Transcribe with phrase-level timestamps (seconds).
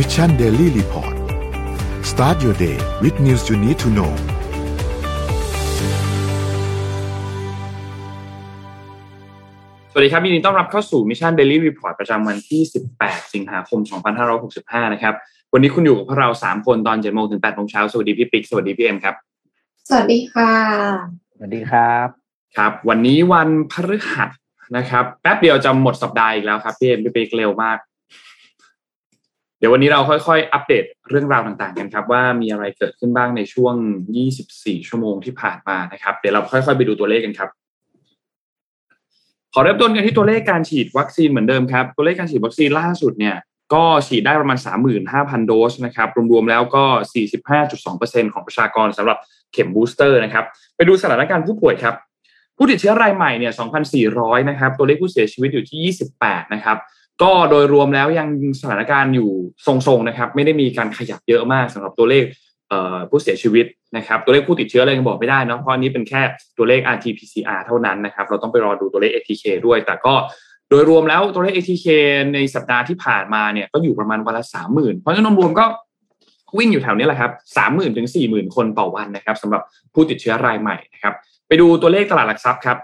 [0.00, 1.14] Mission Daily Report
[2.10, 4.12] start your day with news you need to know
[9.90, 12.60] สวัสดีครับยินดีต้อนรับเข้าสู่ Mission Daily Report ประจำวันที่
[12.96, 13.80] 18 สิงหาคม
[14.36, 15.14] 2565 นะครับ
[15.52, 19.14] วันนี้คุณอยู่กับพวกเรา 3 คนตอน7โมงถึง8โมงเช้า สวัสดีพี่ปิ๊ก สวัสดีพี่เอ็มครับ
[19.88, 20.52] สวัสดีค่ะ
[21.34, 22.08] สวัสดีครับ
[22.56, 24.30] ครับ วันนี้วันพฤหัส
[24.76, 27.78] นะครับ แป๊บเดียวจะหมดสัปดาห์อีกแล้วครับพี่เอ็มพี่ปิ๊กเร็วมาก
[29.58, 33.74] เดี๋ยววันนี้เราค่อยๆ อัปเดตเรื่องราวต่างๆกันครับ ว่ามีอะไรเกิดขึ้นบ้างในช่วง
[34.32, 37.50] 24 ชั่วโมงที่ผ่านมานะครับ เดี๋ยวเราค่อยๆ ไปดูตัวเลขกันครับ
[39.54, 43.36] ขอเริ่มต้นกันที่ตัวเลขการฉีดวัคซีนเหมือนเดิมครับ ตัวเลขการฉีดวัคซีนล่าสุดเนี่ย
[43.74, 44.58] ก็ฉีดได้ประมาณ
[45.02, 46.84] 35,000 โดสนะครับ รวมๆแล้วก็
[47.58, 49.18] 45.2%ของประชากรสำหรับ
[49.52, 50.44] เข็มบูสเตอร์นะครับ
[50.76, 51.94] ไปดูสถานการณ์ผู้ป่วยครับ
[52.56, 53.52] ผู้ติดเชื้อรายใหม่เนี่ย
[54.00, 56.76] 2,400 นะครับ ตัวเลขผู้เสียชีวิตอยู่ที่ 28 นะครับ
[57.22, 58.28] ก็โดยรวมแล้วยัง
[58.60, 59.30] สถานการณ์อยู่
[59.66, 62.24] ทรงๆนะครับ ไม่ได้มีการขยับเยอะมากสำหรับตัวเลข
[63.10, 66.22] ผู้เสียชีวิตนะครับตัวเลขผู้ติดเชื้ออะไรยังบอกไม่ได้นะเพราะนี้เป็นแค่
[66.58, 70.14] ตัวเลข RT-PCR เท่านั้นนะครับ เราต้องไปรอดูตัวเลข ATK ด้วย แต่ก็
[70.70, 71.86] โดยรวมแล้วตัวเลข ATK
[72.34, 75.66] ในสัปดาห์ที่ผ่านมาเนี่ยก็อยู่ประมาณวันละสามหมื่นเพราะฉะนั้นรวมก็
[76.58, 79.62] วิ่งอยู่แถวนี้แหละครับสามหมื่นถึงสี่หมื่นคนต่อวันนะครับสำหรับ
[79.94, 81.14] ผู้ติดเชื้อรายใหม่นะครับ
[81.48, 82.76] ไปดูตัวเลขตลาดหลักทรัพย์ครับ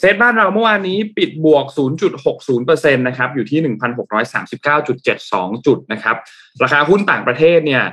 [0.00, 1.64] เซตบ้านเราเมื่อวานนี้ปิดบวก
[2.30, 3.60] 0.60%นะครับอยู่ที่
[4.80, 6.16] 1,639.72 จุดนะครับ
[6.62, 7.84] ราคาหุ้นต่างประเทศเนี่ย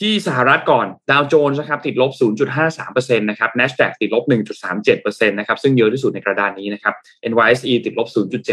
[0.00, 2.12] ที่สหรัฐก่อนดาวโจนส์นะครับติดลบ
[2.70, 4.24] 0.53%นะครับ NASDAQ ติดลบ
[4.78, 6.94] 1.37%นะครับซึ่งเยอะที่สุดในกระดานนี้นะครับ
[7.30, 8.08] NYSE ติดลบ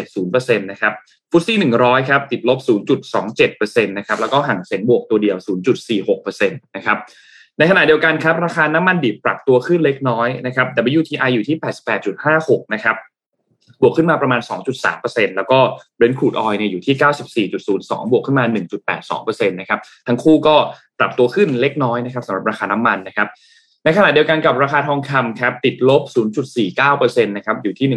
[0.06, 0.94] 0.70%นะครับ
[1.32, 2.60] ฟุตซี่100 ครับติดลบ
[3.24, 5.38] 0.27%นะครับแล้วก็ห่างเซ็นบวกตัวเดียว
[5.88, 6.98] 0.46%นะครับ
[7.58, 10.68] ในขณะเดียวกันครับราคาน้ำมันดิบปรับตัวขึ้นเล็กน้อยนะครับ
[11.00, 11.58] WTI อยู่ที่
[12.16, 12.96] 88.56 นะครับ
[13.82, 14.42] บวกขึ้นมาประมาณ
[14.88, 15.60] 2.3%แล้วก็
[15.98, 18.46] Brent crude oil เนี่ยอยู่ที่ 94.02 บวกขึ้นมา
[18.98, 20.56] 1.82%นะครับ ทั้งคู่ก็
[21.00, 23.28] ปรับตัวขึ้นเล็กน้อยนะครับสำหรับราคาน้ำมันนะครับ
[23.84, 26.02] ในขณะเดียวกันกับราคาทองคำครับติดลบ
[26.64, 27.88] 0.49%นะครับอยู่ที่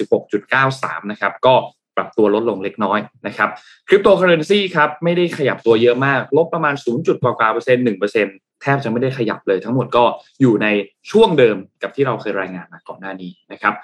[0.00, 1.54] 1,766.93 นะครับ ก็
[1.96, 3.48] ปรับตัวลดลงเล็กน้อยนะครับ
[3.88, 7.22] คริปโตเคอเรนซีครับไม่ได้ขยับตัวเยอะมาก ลบประมาณ 0.
[7.22, 10.04] กว่าเปอร์เซ็นต์1% แทบจะไม่ได้ขยับเลยทั้งหมดก็
[10.40, 10.66] อยู่ใน
[11.10, 13.74] ช่วงเดิมกับที่เราเคยรายงานมาก่อนหน้านี้นะครับ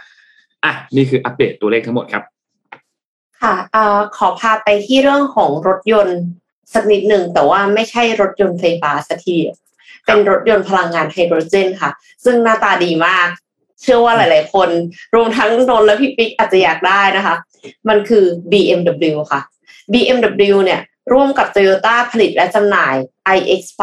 [0.65, 2.23] อะนี่คืออัปเดตตัวเลขทั้งหมดครับ
[3.43, 6.21] ค่ะเอ่อขอพาไปที่เรื่องของรถยนต์
[6.75, 9.37] สักนิดหนึ่งแต่ว่าไม่ใช่รถยนต์ไฟฟ้าสักที
[10.07, 11.91] เป็นรถยนต์พลังงานไฮโดรเจนค่ะ
[12.25, 13.29] ซึ่งหน้าตาดีมาก
[13.83, 14.69] เชื่อว่าหลาย ๆ คน
[15.15, 17.37] รวมทั้งนนและพี่ปิ๊กอาจจะอยากได้นะคะ
[17.89, 19.41] มันคือ BMW ค่ะ
[19.93, 20.81] BMW เนี่ย
[21.13, 22.95] ร่วมกับ Toyota ผลิตและจำหน่าย
[23.37, 23.81] iX5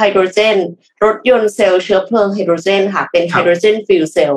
[0.00, 0.56] Hydrogen
[1.04, 4.36] รถยนต์เซลล์เชื้อเพลิงไฮโดรเจนค่ะ เป็น Hydrogen Fuel Cell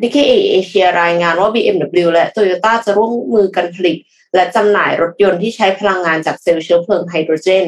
[0.00, 3.96] DKA เอเชียรายงานว่า BMW และ Toyota จะร่วมมือกันผลิต
[4.34, 7.64] และจำหน่ายรถยนต์ที่ใช้พลังงานจากเซลล์เชื้อเพลิงไฮโดรเจน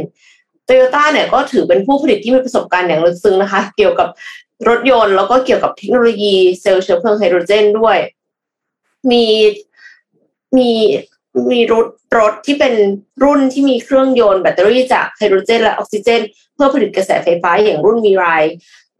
[0.69, 4.09] Toyota เนี่ยก็ถือเป็นผู้ผลิตที่มีประสบการณ์อย่างลึกซึ้งนะคะ เกี่ยวกับ
[4.69, 7.99] รถยนต์แล้วก็เกี่ยวกับเทคโนโลยีเซลล์เชื้อเพลิงไฮโดรเจนด้วย
[9.11, 9.25] มี
[10.56, 10.71] มี
[11.53, 11.87] มีรถ
[12.19, 12.75] รถที่เป็น
[13.25, 16.21] รุ่นที่มีเครื่องยนต์แบตเตอรี่จากไฮโดรเจน และออกซิเจน
[16.55, 18.27] เพื่อผลิตกระแสไฟฟ้าอย่างรุ่น Mirai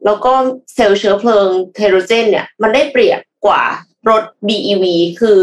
[0.05, 0.33] แล้วก็
[0.75, 3.63] เซลล์เชื้อเพลิงไฮโดรเจน เนี่ยมันได้เปรียบกว่า
[4.09, 4.85] รถ BEV
[5.21, 5.39] คือ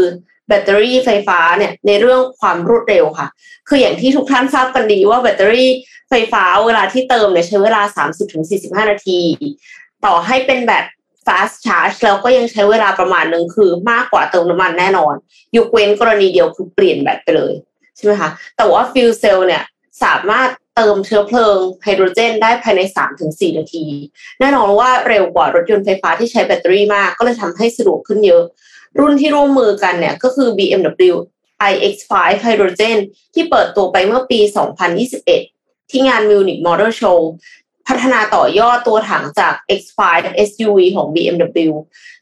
[0.48, 3.28] แบตเตอรี่ไฟฟ้าเนี่ยในเรื่องความรวดเร็วค่ะ
[3.68, 5.70] คืออย่างที่ทุกท่านทราบกันดีว่าแบตเตอรี่
[6.10, 7.82] ไฟฟ้าเวลาที่เติมเนี่ยใช้เวลา
[8.36, 9.20] 30-45 นาที
[10.04, 10.84] ต่อให้เป็นแบบ
[11.26, 15.14] fast charge แล้วก็ยังใช้เวลาประมาณหนึ่งคือมากกว่าเติมน้ำมันแน่นอน
[15.56, 17.52] ยกเว้นกรณีเดียวคือเปลี่ยนแบตไปเลย
[17.96, 19.62] ใช่ไหมคะ แต่ว่า fuel cell เนี่ย
[20.04, 22.80] สามารถเติมเชื้อเพลิงไฮโดรเจนได้ภายใน
[23.20, 23.84] 3-4 นาที
[24.40, 28.42] แน่นอนว่าเร็วกว่ารถยนต์ไฟฟ้าที่ใช้แบตเตอรี่มาก ก็เลยทำให้สะดวกขึ้นเยอะ
[28.98, 31.14] รุ่นที่ร่วมมือกันเนี่ยก็คือ BMW
[31.70, 32.12] iX5
[32.44, 32.98] Hydrogen
[33.34, 34.40] ที่เปิดตัวไปเมื่อปี
[35.16, 37.18] 2021 ที่งาน Munich Motor Show
[37.88, 40.00] พัฒนาต่อยอดตัวถังจาก X5
[40.48, 41.72] SUV ของ BMW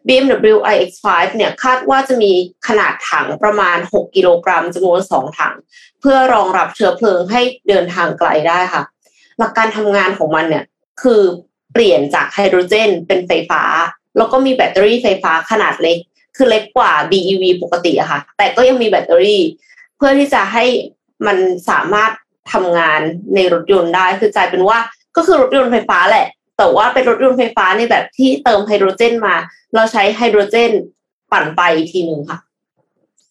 [0.06, 1.06] BMW iX5
[1.36, 2.32] เนี่ยคาดว่าจะมี
[2.68, 5.54] ขนาดถังประมาณ 6 กิโลกรัมจำนวน 2 ถัง
[6.00, 8.82] เพื่อรองรับเชื้อเพลิงให้เดินทางไกลได้ค่ะ
[9.38, 10.64] หลักการทำงานของมันเนี่ย
[11.02, 11.22] คือ
[11.72, 13.62] เปลี่ยนจากไฮโดรเจนเป็นไฟฟ้า
[14.16, 15.98] แล้วก็มีแบตเตอรี่ไฟฟ้าขนาดเล็ก
[16.36, 19.42] คือเล็กกว่า BEV ปกติอะค่ะ แต่ก็ยังมีแบตเตอรี่
[19.96, 20.64] เพื่อที่จะให้
[21.26, 21.36] มัน
[21.70, 22.12] สามารถ
[22.52, 23.00] ทำงาน
[23.34, 24.78] ในรถยนต์ได้ คือกลายเป็นว่า
[25.16, 26.26] ก็คือรถยนต์ไฟฟ้าแหละ
[26.58, 29.34] แต่ว่าเป็นรถยนต์ไฟฟ้าในแบบที่เติมไฮโดรเจนมา
[29.74, 30.72] เราใช้ไฮโดรเจน
[31.32, 32.38] ปั่นไปอีกทีหนึ่งค่ะ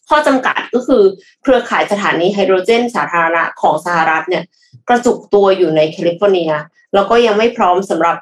[0.09, 1.03] ข้อจำกัดก็คือ
[1.41, 4.43] เครือข่ายสถานีไฮโดรเจนสาธารณะของสหรัฐเนี่ย
[4.87, 6.51] กระจุกตัวอยู่ในแคลิฟอร์เนีย
[6.93, 8.17] แล้วก็ยังไม่พร้อมสำหรับ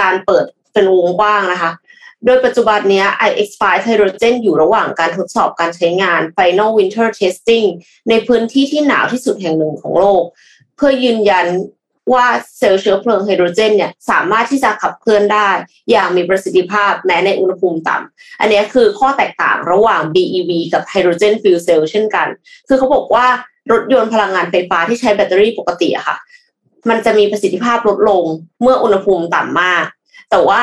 [0.00, 1.72] การเปิดเป็นวงกว้างนะคะ
[2.24, 7.66] โดยปัจจุบันนี้ iX5 Hydrogen อยู่ระหว่างการทดสอบการใช้งาน Final Winter Testing
[8.08, 10.22] ในพื้นที่ที่หนาวที่สุดแห่งหนึ่งของโลก
[10.76, 11.46] เพื่อยืนยัน
[12.12, 12.26] ว่า
[12.58, 15.48] เซลล์เชื้อเพลิงไฮโดรเจนเนี่ยสามารถที่จะขับเคลื่อนได้
[15.90, 22.26] อย่างมีประสิทธิภาพแม้ในอุณหภูมิต่ำอันนี้คือข้อแตกต่างระหว่าง BEV กับ hydrogen fuel cell เช่นกัน
[22.68, 23.26] คือเขาบอกว่า
[23.72, 26.16] รถยนต์พลังงานไฟฟ้าที่ใช้แบตเตอรี่ปกติอะค่ะ
[26.88, 28.24] มันจะมีประสิทธิภาพลดลง
[28.62, 29.84] เมื่ออุณหภูมิต่ำมาก
[30.30, 30.62] แต่ว่า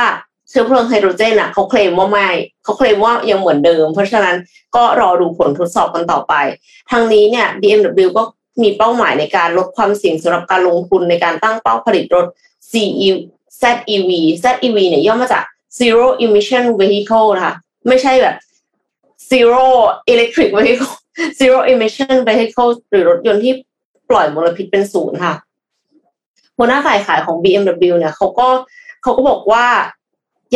[0.49, 2.29] เชื้อเพลิงไฮโดรเจนอะเขาเคลมว่าไม่
[2.63, 4.35] เขาเคลมว่ายังเหมือนเดิม เพราะฉะนั้น
[4.75, 6.33] ก็รอดูผลทดสอบกันต่อไป
[6.91, 8.23] ทางนี้เนี่ย BMW ก็
[8.61, 12.25] มีเป้าหมายในการลดความเสี่ยงสำหรับการลงทุนในการตั้งเป้าผลิตรถ
[12.71, 13.09] CE
[13.61, 14.11] ZEV
[14.43, 15.43] ZEV เนี่ยย่อมาจาก
[15.79, 17.55] Zero Emission Vehicle นะคะ
[17.87, 18.35] ไม่ใช่แบบ
[19.29, 19.65] Zero
[20.11, 20.93] Electric Vehicle
[21.39, 23.53] Zero Emission Vehicle หรือรถยนต์ที่
[24.09, 25.33] ปล่อยมลพิษเป็นศูนย์ค่ะ
[26.57, 28.47] หัวหน้าฝ่ายขายของ BMW เนี่ยเขาก็
[29.01, 29.65] เขาก็บอกว่า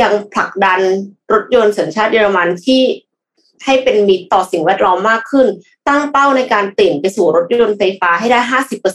[0.01, 0.80] ยังผลักดัน
[1.33, 2.81] รถยนต์สัญชาติเยอรมันที่
[3.65, 5.48] ให้เป็นมิตรต่อสิ่งแวดล้อมมากขึ้น
[5.87, 8.39] ตั้งเป้าในการเปลี่ยนไปสู่รถยนต์ไฟฟ้าให้ได้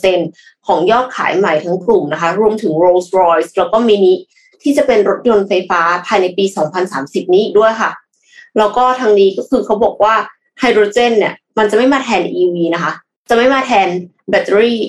[0.07, 4.15] 50%ของยอดขายใหม่ทั้งกลุ่มนะคะ รวมถึง Rolls Royce แล้วก็มินิ
[4.63, 6.45] ที่จะเป็นรถยนต์ไฟฟ้าภายในปี
[6.91, 7.91] 2030 นี้ด้วยค่ะ
[8.59, 10.15] แล้วก็ทางนี้ก็คือเขาบอกว่า
[10.61, 12.93] ไฮโดรเจนเนี่ย มันจะไม่มาแทน EV นะคะ
[13.29, 13.89] จะไม่มาแทน
[14.31, 14.81] แบตเตอรี่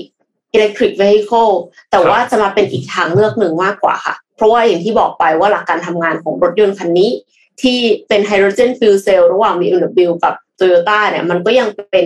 [0.55, 1.53] electric vehicle
[1.91, 7.11] แต่ว่าจะมาเป็นอีกทางเลือกหนึ่งมากกว่าค่ะ เพราะว่าอย่างที่บอกไปว่าหลักการทำงานของรถยนต์คันนี้
[7.61, 7.77] ที่
[8.07, 12.05] เป็นไฮโดรเจนฟิวเซลระหว่าง BMW กับ Toyota เนี่ยมันก็ยังเป็น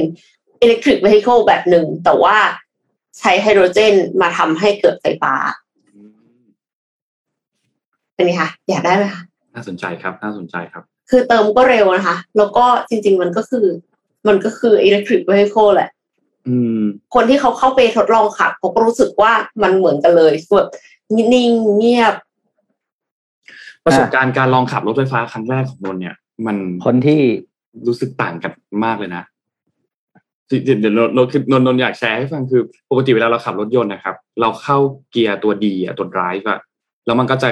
[0.63, 2.38] electric vehicle แบบหนึ่ง แต่ว่า
[3.19, 5.33] ใช้ไฮโดรเจนมาทำให้เกิดไฟฟ้า
[8.15, 9.21] เป็นไงคะอยากได้ไหมคะ
[9.53, 13.65] น่าสนใจครับ น่าสนใจครับ คือเติมก็เร็วนะคะ แล้วก็จริง ๆ มันก็คือ
[14.27, 15.89] มันก็คือ electric vehicle แหละ
[16.48, 16.81] อืม
[17.15, 19.33] คนที่เขาเข้าไปทดลองขับเขาก็รู้สึกว่า
[19.63, 20.69] มันเหมือนกันเลยแบบ
[21.15, 22.15] นิ่งเงียบ
[23.86, 26.15] ประสบการณ์การลองขับรถไฟฟ้าครั้งแรกของนนท์เนี่ย
[26.45, 27.21] มันคนที่
[27.88, 28.51] รู้สึกต่างกัน
[28.85, 29.23] มากเลยนะ
[30.47, 34.77] เดี๋ยวเดี๋ยวนนท์คือนนท์นนท์อยากแชร์ให้ฟังคือ ปกติเวลาเราขับรถยนต์นะครับ เราเข้า
[35.12, 36.59] เกียร์ตัวดีอะตัว drive อะ
[37.06, 37.50] แล้วมันก็จะ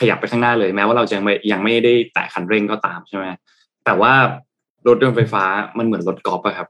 [0.00, 3.24] ขยับไปข้างหน้าเลย แม้ว่าเราจะยังไม่ยังไม่ได้แตะคันเร่งก็ตามใช่ไหม
[3.84, 4.12] แต่ว่า
[4.88, 5.44] รถยนต์ไฟฟ้า
[5.78, 6.68] มันเหมือนรถกอล์ฟอะครับ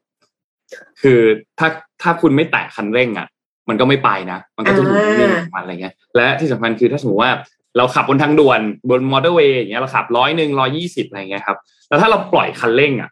[1.02, 1.20] คือ
[1.58, 1.68] ถ้า
[2.02, 3.26] ถ้าคุณไม่แตะคันเร่งอะ
[3.68, 7.32] มันก็ไม่ไปนะ มันก็จะอยู่นิ่งๆของมันอะไรเงี้ย และที่สำคัญคือถ้าสมมติว่า
[7.78, 8.60] เราขับบนทางด่วน
[8.90, 11.56] บนมอเตอร์เวย์อย่างเงี้ยเราขับร้อยหนึ่งร้อยี่สิบอะไรเงี้ยครับ
[11.88, 13.10] แล้วถ้าเราปล่อยคันเร่งอะ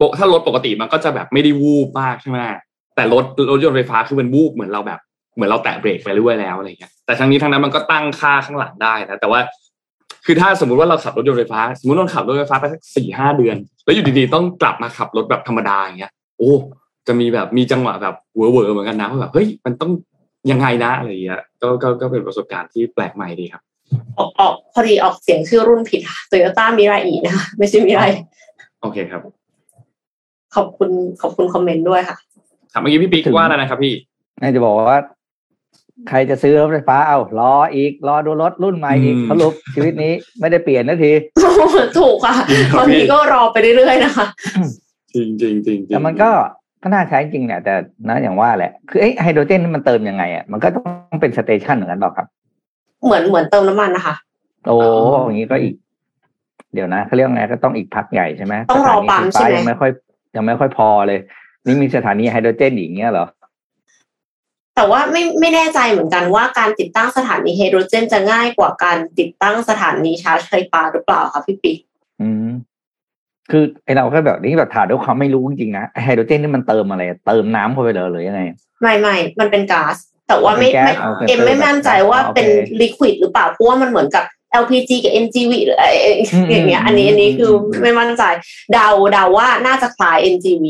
[0.00, 2.38] ปถ้ารถปกติมันก็จะแบบไม่ได้วูบมากใช่ไหม
[2.96, 5.00] แต่รถรถยนต์ไฟฟ้าคือมันวูบเหมือนเราแบบ
[5.34, 9.40] เหมือนเราแตะเบรกไปเรื่อยแล้วอะไรเงี้ยแต่ทั้งนี้ทั้งนั้นมันก็ตั้งค่าข้างหลังได้นะแต่ว่า
[10.26, 16.52] คือถ้าสมมุติว่าเราขับรถยนต์ไฟฟ้า สมมติเราขับรถไฟฟ้าไปสักสี่ห้าเดือน แล้วอยู่ดีๆต้องกลับมาขับรถแบบธรรมดาอย่างเงี้ย โอ้
[17.06, 19.90] จะมีแบบมีจังหวะแบบเวอร์เวอร์เหมือนกันนะว่าแบบเฮ้ยมันต้อง
[20.50, 23.62] ยังไงนะอะไรอย่างเงี้ยก็ก็ก็เป็นประสบการณ์ที่แปลกใหม่ดีครับ
[24.18, 28.04] ออกออกพอดีออกเสียงชื่อรุ่นผิดค่ะโตโยต้ามิราอีนะคะไม่ใช่มิไร
[28.82, 29.20] โอเคครับ
[30.56, 30.90] ขอบคุณ
[31.22, 32.16] ขอบคุณคอมเมนต์ด้วยค่ะ
[32.72, 33.94] ครับเมื่อกี้พี่ปิ๊กว่าอะไรนะครับพี่
[34.40, 34.98] น่าจะบอกว่า
[36.08, 41.12] ใครจะซื้อรถไฟฟ้าเอารออีก รอดูรถรุ่นใหม่อีกอืมสรุปชีวิตนี้ไม่ได้เปลี่ยนนาที
[41.98, 42.34] ถูกค่ะ
[42.72, 44.26] ครับบางทีก็รอไปเรื่อยๆนะคะ
[45.14, 46.30] จริงจริงจริงแต่มันก็
[46.82, 47.74] ก็น่าใช้จริงแหละแต่
[48.08, 50.82] นะอย่างว่าแหละคือไอ้ไฮโดรเจนนี่มันเติมยังไงอะมันก็ต้อ
[51.14, 52.26] งเป็นสเตชันเหมือนกันเปล่าครับ
[53.04, 54.14] เหมือนเหมือนเติมน้ำมันนะคะ
[54.66, 54.76] โอ้
[55.24, 55.74] อย่างนี้ก็อีก
[56.74, 59.90] เดี๋ยวนะเขาเรียกว่าไงก็ต้องอีกพักใหญ่ใช่ไหมต้องรอปั๊มสถานีไฟฟ้าใช่ไหมยังไม่ค่อย
[60.36, 61.20] ยังไม่ค่อยพอเลย
[61.66, 63.26] นี่มีสถานีไฮโดรเจนอีกเงี้ยเหรอ
[64.76, 71.78] แต่ว่าไม่ไม่แน่ใจเหมือนกันว่าการติดตั้งสถานีไฮโดรเจนจะง่ายกว่าการติดตั้งสถานีชาร์จไฟฟ้าหรือเปล่าคะพี่ปิ๊ก
[72.22, 72.50] อืม
[73.50, 78.42] คือไอเราก็แบบนี้แบบถามด้วยความไม่รู้จริงๆนะไอ้ไฮโดรเจนนี่มันเติมอะไร เติมน้ำเข้าไปเลยหรือยังไง
[78.80, 79.96] ไม่ไม่มันเป็นก๊าซ
[80.28, 82.46] แต่ว่าไม่เป็นแก๊ไม่สเอาเป็นเอ็มไม่มั่นใจว่าโอเคเป็น
[82.80, 84.24] ลิควิดหรือเปล่าเพราะว่ามันเหมือนกับ
[84.62, 85.90] LPG กับ NGV หรืออะไร
[86.32, 87.52] อืมอย่างเงี้ย อันนี้อันนี้คือ
[87.82, 88.22] ไม่มั่นใจ
[88.72, 90.64] เดาเดาว่าน่าจะคล้าย NGV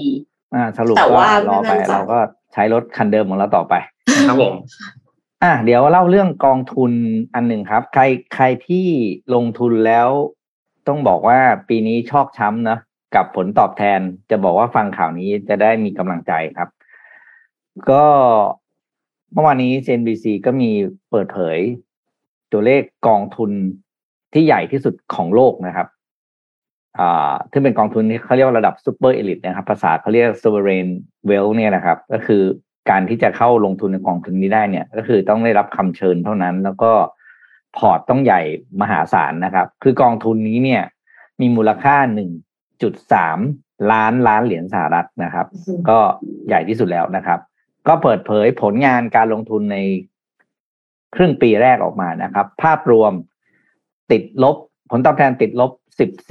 [0.55, 2.19] อ่าสรุปแต่ว่าว่ารอไม่ไปมั่นใจเราก็
[2.53, 3.75] ใช้รถคันเดิมของเราต่อไป
[4.29, 4.55] ครับผม
[5.43, 6.93] อะเดี๋ยวเล่าเรื่องกองทุน
[7.35, 8.03] อันหนึ่งครับ ใคร
[8.35, 8.87] ใครที่
[9.35, 10.09] ลงทุนแล้ว
[10.89, 12.79] ต้องบอกว่าปีนี้ชอกช้ำนะ
[13.15, 16.69] กับผลตอบแทนจะบอกว่าฟังข่าวนี้จะได้มีกำลังใจครับ
[17.91, 18.05] ก็
[19.33, 20.71] เมื่อวานนี้ CNBC ก็มี
[21.11, 21.59] เปิดเผย
[22.53, 23.51] ตัวเลขกองทุน
[24.33, 25.89] ที่ใหญ่ที่สุดของโลกนะครับ
[26.99, 30.89] อ่าที่เป็นกองทุนที่เขาเรียกว่าระดับ super elite นะครับ ภาษาเขาเรียก sovereign
[31.29, 32.43] wealth เนี่ยนะครับ ก็คือ
[32.91, 36.93] การที่จะเข้าลงทุนในกองทุนนี้ได้เนี่ย ก็คือต้องได้รับคำเชิญเท่านั้น แล้วก็
[37.77, 38.41] พอร์ตต้องใหญ่
[38.81, 40.83] มหาศาลนะครับ คือกองทุนนี้เนี่ย
[41.41, 41.97] มีมูลค่า
[42.75, 45.47] 1.3ล้านล้านเหรียญสหรัฐนะครับ
[45.89, 45.99] ก็
[46.49, 47.41] ใหญ่ที่สุดแล้วนะครับ
[47.89, 49.77] ก็เปิดเผยผลงานการลงทุนใน
[51.15, 53.13] ครึ่งปีแรกออกมานะครับ ภาพรวม
[54.11, 54.57] ติดลบ
[54.91, 55.73] ผลตอบแทนติดลบ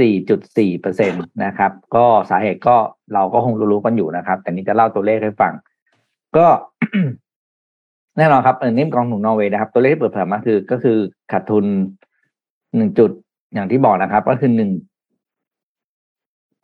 [0.09, 2.77] 14.4เปอร์เซ็นตนะครับ ก็สาเหตุก็
[3.13, 5.53] เราก็คงรู้ๆกันอยู่นะครับ แต่นี้จะเล่าตัวเลขให้ฟัง
[6.37, 6.47] ก็
[8.17, 10.97] แน่นอนครับเออนิ่มกองทุนนอร์เวย์นะครับ ตัวเลขที่เปิดเผยมาคือ ก็คือ
[11.31, 11.65] ขาดทุน
[12.75, 13.11] หนึ่งจุด
[13.53, 14.71] อย่างที่บอกนะครับ ก็คือหนึ่ง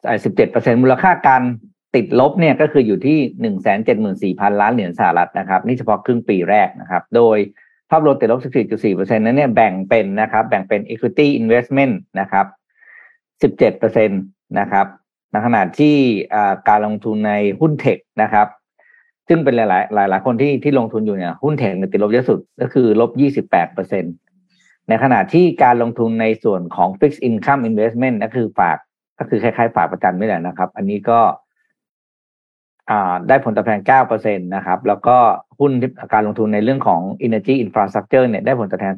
[0.07, 1.41] ไอ้สิบเจ็ดเปอร์เซ็นมูลค่าการ
[1.95, 7.37] ติดลบเนี่ยก็คืออยู่ที่หนึ่งแสนเจ็ดหมื่นสี่พันล้านเหรียญสหรัฐนะครับ นี่เฉพาะครึ่งปีแรกนะครับ โดย
[7.89, 8.39] ภาพรวมติดลบ
[8.83, 12.45] 14.4%นั้นเนี่ยแบ่งเป็นนะครับ แบ่งเป็น equity investment นะครับ
[13.41, 14.87] 17%นะครับ
[15.31, 15.95] ในขณะที่
[16.69, 18.47] การลงทุนในหุ้นเทคนะครับ
[19.27, 23.12] ซึ่งเป็นหลายหลายหลายคนที่ที่ลงทุนอยู่เนี่ยหุ้นเทคติดลบเยอะสุดก็คือลบ
[23.60, 28.77] 28%ในขณะที่การลงทุนในส่วนของ fixed income investment ก็คือฝาก
[29.20, 31.20] ก็คือคล้ายๆ ฝากประกันนี่แหละนะครับ อันนี้ก็
[33.27, 33.79] ได้ผลตอบแทน
[34.13, 35.17] 9%นะครับ แล้วก็
[35.60, 35.72] หุ้น
[36.13, 38.94] การลงทุนในเรื่องของ energy infrastructure เนี่ยได้ผลตอบแทน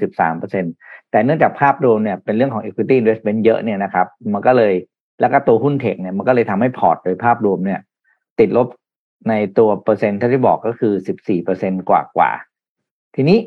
[0.54, 4.74] 13%แต่เนื่องจากภาพรวมเนี่ยเป็นเรื่องของ equity investment เยอะเนี่ยนะครับ มันก็เลย
[5.22, 7.80] แล้วก็ตัวหุ้น tech เนี่ยมันก็เลยทำให้พอร์ตโดยภาพรวมเนี่ย
[8.40, 8.68] ติดลบ
[9.30, 10.94] ในตัวเปอร์เซ็นต์ที่บอกก็คือ
[11.40, 12.32] 14%กว่ากว่า
[13.16, 13.40] ทีนี้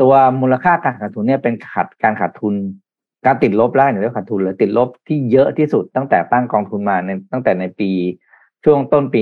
[0.00, 2.54] ตัวมูลค่าการขาดทุนเนี่ยเป็นขาดการขาดทุน
[3.26, 7.90] การติดลบแล้วเนี่ยเรียกขาดทุนหรือติดลบที่เยอะที่สุดตั้งแต่ตั้งกองทุนมาในตั้งแต่ในปี
[8.64, 9.20] ช่วงต้นปี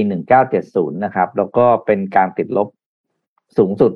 [0.50, 2.68] 1970นะครับ แล้วก็เป็นการติดลบ
[3.58, 3.92] สูงสุด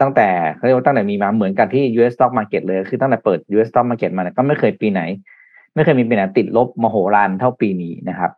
[0.00, 5.02] ตั้งแต่เขาเรียกว่าตั้งแต่มีมาเหมือนกันที่ US stock market เลย คือตั้งแต่เปิด US stock market มาเนี่ยก็ไม่เคยปีไหน
[5.74, 8.30] ไม่เคยมีปีไหนติดลบมโหฬารเท่าปีนี้นะครับ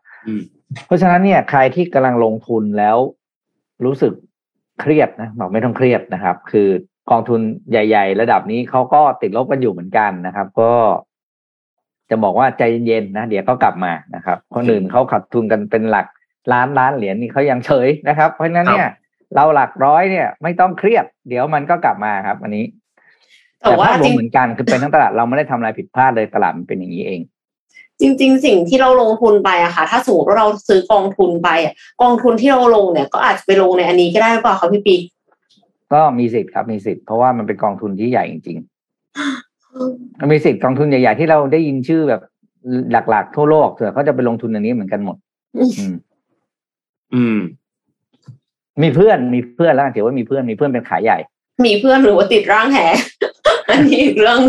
[0.87, 2.97] เพราะฉะนั้นเนี่ยใครที่กำลังลงทุนแล้ว
[3.85, 4.13] รู้สึก
[4.81, 6.69] เครียดนะบอกไม่ต้องเครียดนะครับ คือ
[7.11, 10.73] กองทุนใหญ่ ๆ ระดับนี้เขาก็ติดลบกันอยู่เหมือนกันนะครับ ก็
[12.11, 16.07] จะบอกว่าใจเย็นๆนะเดี๋ยวก็กลับมานะครับคนอื่นเขาขาดทุนกันเป็นหลัก
[16.53, 18.89] ล้านล้านเหรียญนี่เขายังเฉยนะครับ เพราะฉะนั้นเนี่ย
[19.35, 22.65] เราหลักร้อยเนี่ย ไม่ต้องเครียด เดี๋ยวมันก็กลับมาครับ อันนี้
[23.61, 27.21] แต่ว่าจริงเหมือนกันคือเป็นทั้งตลาดเราไม่ได้ทำอะไรผิดพลาดเลยตลาดมันเป็นอย่างนี้เอง
[28.01, 34.97] จริง ๆ สิ่งที่เราลงทุนไปอะค่ะ ถ้าสมมติว่าเราซื้อกองทุนไปอะกองทุนที่เราลงเนี่ยก็อาจจะไปลงในอันนี้ก็ได้หรือเปล่าคะพี่ปี
[35.93, 42.23] ก็มีสิทธิ์ครับมีสิทธิ์เพราะว่ามันเป็นกองทุนที่ใหญ่จริงๆมันมีสิทธิ์กองทุนใหญ่ๆที่เราได้ยินชื่อแบบ
[42.91, 45.17] หลักๆทั่วโลกเถอะเขาจะไปลงทุนอันนี้เหมือนกันหมด
[45.57, 45.95] อืม
[47.15, 47.39] อืม
[48.83, 51.19] มีเพื่อนมีเพื่อนแล้วถือว่ามีเพื่อนมีเพื่อนเป็นขายใหญ่
[51.67, 52.79] มีเพื่อนหรือว่าติดร่างแห
[53.71, 54.41] อันนี้อีกเรื่อง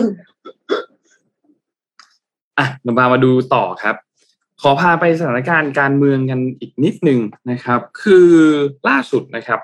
[2.60, 3.96] อะเรามามาดูต่อครับ
[4.62, 7.20] ขอพาไปสถานการณ์การเมืองกันอีกนิดนึง
[7.52, 8.30] นะครับ คือ
[8.90, 9.60] ล่าสุดนะครับ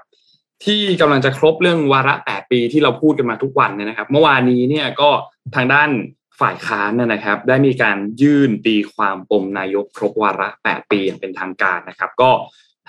[0.65, 5.09] ที่กำลังจะครบเรื่องวาระแปดปีที่เราพูดกันมาทุกวันเนี่ยนะครับ เมื่อวานนี้เนี่ยก็
[5.55, 5.89] ทางด้าน
[6.39, 12.31] ฝ่ายค้านนะครับ ได้มีการยื่นตีความปมนายกครบวาระ 8 ปีอย่างเป็นทางการนะครับ ก็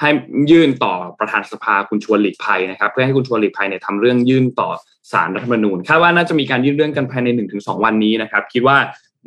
[0.00, 0.10] ให้
[0.50, 4.70] ยื่นต่อประธานสภาคุณชวนหลีกภัยนะครับ เพื่อให้คุณชวนหลีกภัยเนี่ยทำเรื่องยื่นต่อ
[5.12, 8.76] สารรัฐธรรมนูญคาดว่าน่าจะมีการยื่นเรื่องกันภายใน1นถึงสวันนี้นะครับ คิดว่า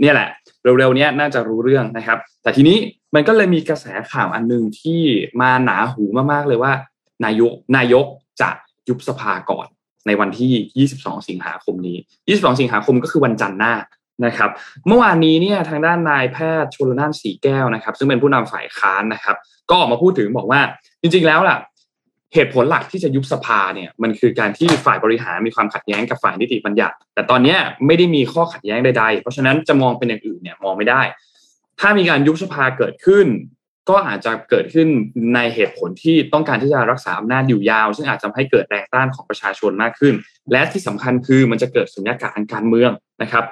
[0.02, 0.28] เนี่ยแหละ
[0.64, 2.78] เร็วๆนี้น่าจะรู้เรื่องนะครับ แต่ทีนี้
[3.16, 5.02] มันก็เลยมีกระแสข่าวอันหนึ่งที่
[5.42, 6.74] มาหนาหูมากๆเลยว่า
[7.26, 8.06] นายกนายก
[8.42, 8.50] จะ
[8.88, 9.68] ยุบสภาก่อน
[10.08, 11.98] ในวันที่ 22 สิงหาคมนี้
[12.30, 13.74] 22 สิงหาคมก็คือวันจันทร์หน้า
[14.26, 14.50] นะครับ
[14.88, 19.36] เมื่อวานนี้เนี่ยทางด้านนายแพทย์ชลนานสีแก้วนะครับ ซึ่งเป็นผู้นำฝ่ายค้านนะครับ
[19.70, 20.62] ก็ออกมาพูดถึงบอกว่า
[21.02, 21.58] จริงๆแล้วล่ะ
[22.34, 27.56] เหตุผลหลักที่จะยุบสภาเนี่ยมันคือการที่ฝ่ายบริหารมีความขัดแย้งกับฝ่ายนิติบัญญัติ แต่ตอนนี้
[27.86, 31.02] ไม่ได้มีข้อขัดแย้งใดๆ เพราะฉะนั้นจะมองเป็นอย่างอื่นเนี่ยมองไม่ได้
[31.80, 33.26] ถ้ามีการยุบสภาเกิดขึ้น
[33.90, 34.88] ก็อาจจะเกิดขึ้น
[35.36, 40.14] ในเหตุผลที่ต้องการที่จะรักษาอำนาจอยู่ยาว ซึ่งอาจจะทำให้เกิดแรงต้านของประชาชนมากขึ้น
[40.52, 43.44] และที่สำคัญคือมันจะเกิดสุญญากาศทางการเมืองนะครับ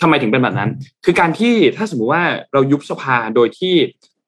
[0.00, 0.70] ทำไมถึงเป็นแบบนั้น
[1.04, 3.74] คือการที่ถ้าสมมุติว่าเรายุบสภาโดยที่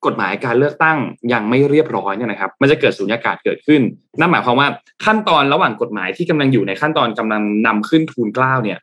[0.07, 0.99] กฎหมายการเลือกตั้ง
[1.33, 3.81] ยังไม่เรียบร้อยเนี่ยนะครับ มันจะเกิดสุญญากาศเกิดขึ้น
[4.21, 4.69] นั่นหมายความว่า
[5.05, 8.79] ขั้นตอนระหว่างกฎหมายที่กำลังอยู่ในขั้นตอนกำลังนำขึ้นทูลเกล้าเนี่ย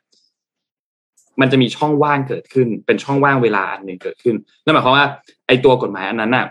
[1.40, 5.06] มันจะมีช่องว่างเกิดขึ้น เป็นช่องว่างเวลาอันหนึ่งเกิดขึ้น นั่นหมายความว่า
[5.46, 6.46] ไอ้ตัวกฎหมายอันนั้นน่ะ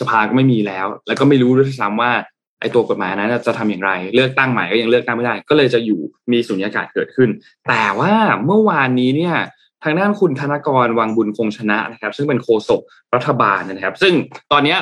[0.00, 2.12] สภาก็ไม่มีแล้ว แล้วก็ไม่รู้ด้วยซ้ำว่า
[2.60, 6.00] ไอ้ตัวกฎหมายนั้นจะทำอย่างไร เลือกตั้งใหม่ก็ยังเลือกตั้งไม่ได้ ก็เลยจะอยู่
[6.32, 7.28] มีสุญญากาศเกิดขึ้น
[7.68, 8.12] แต่ว่า
[8.46, 9.34] เมื่อวานนี้เนี่ย
[9.84, 12.80] ทางด้านคุณธนกรวังบุญคงชนะนะครับ ซึ่งเป็นโฆษก
[13.14, 14.14] รัฐบาลนะครับ ซึ่ง
[14.52, 14.76] ตอนนี้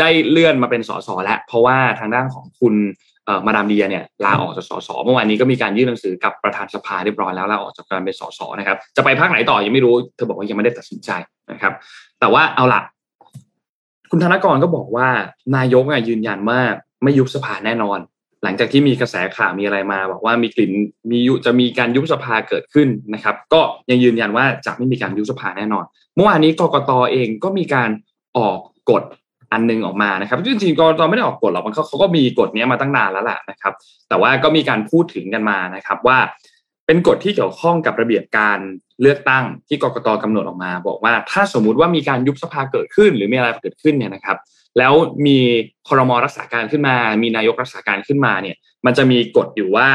[0.00, 2.74] ได้เลื่อนมาเป็นสสแล้ว เพราะว่าทางด้านของคุณ
[3.46, 11.10] มาดามเดียเนี่ยลาออกจากสสเมื่อวานนี้ก็มีการยื่นหนังสือกับประธานสภาเรียบร้อยแล้วลาออกจากการเป็นสสนะครับ จะไปพักไหนต่อยังไม่รู้เธอบอกว่ายังไม่ได้ตัดสินใจ
[11.52, 11.72] นะครับ
[12.20, 12.80] แต่ว่าเอาละ
[14.10, 15.08] คุณธนกรก็บอกว่า
[15.56, 16.58] นายกยืนยันว่า
[17.02, 17.98] ไม่ยุบสภาแน่นอน
[18.42, 20.72] หลังจากที่มีกระแสข่าวมีอะไรมา บอกว่ามีกลิ่น
[21.10, 27.90] มียุจะมีการยุบสภาเกิดขึ้นนะครับ ก็ยังยืนยันว่าจะไม่มีการยุบสภาแน่นอน เมื่อวานนี้กกตเองก็มีการ
[28.38, 28.58] ออก
[28.90, 29.02] กฎ
[29.52, 33.72] อันนึงออกมานะครับจริงๆกกตไม่ได้ออกกฎหรอกมันเขาเขาก็มีกฎนี้มาตั้งนานแล้วแหละนะครับ
[34.08, 36.18] แต่ว่าก็มีการพูดถึงกันมานะครับว่า
[36.86, 38.58] เป็นกฎที่เกี่ยวข้องกับระเบียบการ
[39.02, 44.36] เลือกตั้งที่กกตกำหนดออกมา บอกว่าถ้าสมมุติว่ามีการยุบสภาเกิดขึ้น หรือมีอะไรเกิดขึ้นเนี่ยนะครับ
[44.78, 44.92] แล้ว
[45.26, 45.38] มี
[45.88, 49.88] ครมรักษาการขึ้นมา มีนายกรักษาการขึ้นมาเนี่ย มันจะมีกฎอยู่ว่า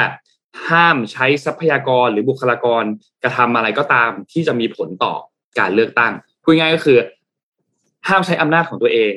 [0.67, 2.84] ห้ามใช้ทรัพยากรหรือบุคลากร
[3.24, 5.13] กระทำอะไรก็ตามที่จะมีผลต่อ
[5.60, 6.13] การเลือกตั้ง
[6.44, 6.98] พูดง่ายก็คือ
[8.08, 9.12] ห้ามใช้อำนาจของตัวเอง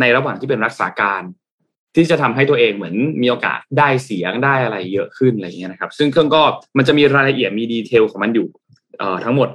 [0.00, 1.22] ในระหว่างที่เป็นรักษาการ
[1.94, 6.42] ที่จะทำให้ตัวเองเหมือนมีโอกาสได้เสียงได้อะไรเยอะขึ้นอะไรเงี้ยนะครับ ซึ่งเครื่องก็
[6.76, 8.46] มันจะมีรายละเอียดมี detail ของมันอยู่
[8.98, 9.48] เอ่อทั้งหมด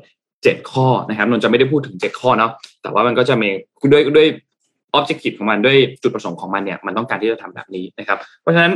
[0.44, 2.52] เจ็ดข้อนะครับนนท์จะไม่ได้พูดถึงเจ็ดข้อเนาะ
[2.82, 3.50] แต่ว่ามันก็จะมี
[3.92, 4.28] ด้วยด้วย
[4.94, 8.74] objective ของมันด้วยจุดประสงค์ของมันเนี่ยมันต้องการที่จะทำแบบนี้นะครับ เพราะฉะนั้น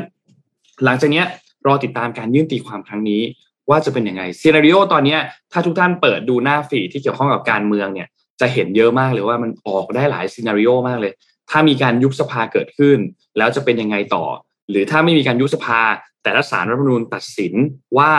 [0.85, 1.23] หลังจากนี้
[1.67, 3.21] รอติดตามการยื่นตีความครั้งนี้
[3.69, 5.17] ว่าจะเป็นยังไงซีนารีโอตอนนี้
[5.51, 8.07] ถ้าทุกท่านเปิดดูหน้าฟีที่เกี่ยวข้องกับการเมืองเนี่ย
[8.41, 11.13] จะเห็นเยอะมากเลยว่ามันออกได้หลายซีนารีโอมากเลย
[11.49, 12.97] ถ้ามีการยุบสภาเกิดขึ้น
[13.37, 14.25] แล้วจะเป็นยังไงต่อ
[14.69, 15.79] หรือถ้าไม่มีการยุบสภา
[16.23, 17.53] แต่รัฐสารรัฐมนูญตัดสิน
[17.97, 18.11] ว่า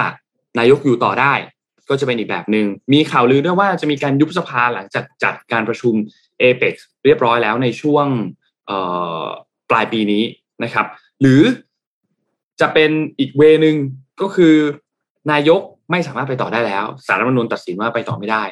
[0.59, 1.35] นายกอยู่ต่อได้
[1.89, 5.95] ก็จะเป็นอีกแบบหนึง่งมีข่าวลือด้วยว่าจะมีการยุบสภาหลังจากจัดการประชุม
[6.43, 8.07] เอเปกเรียบร้อยแล้วในช่วง
[9.71, 10.23] ปลายปีนี้
[10.65, 10.87] นะครับ
[11.21, 11.43] หรือ
[12.61, 13.77] จะเป็นอีกเวนึง
[14.21, 14.55] ก็คือ
[15.33, 18.45] นายกไม่สามารถไปต่อได้แล้วสารรัฐมนูญตัดสินว่าไปต่อไม่ได้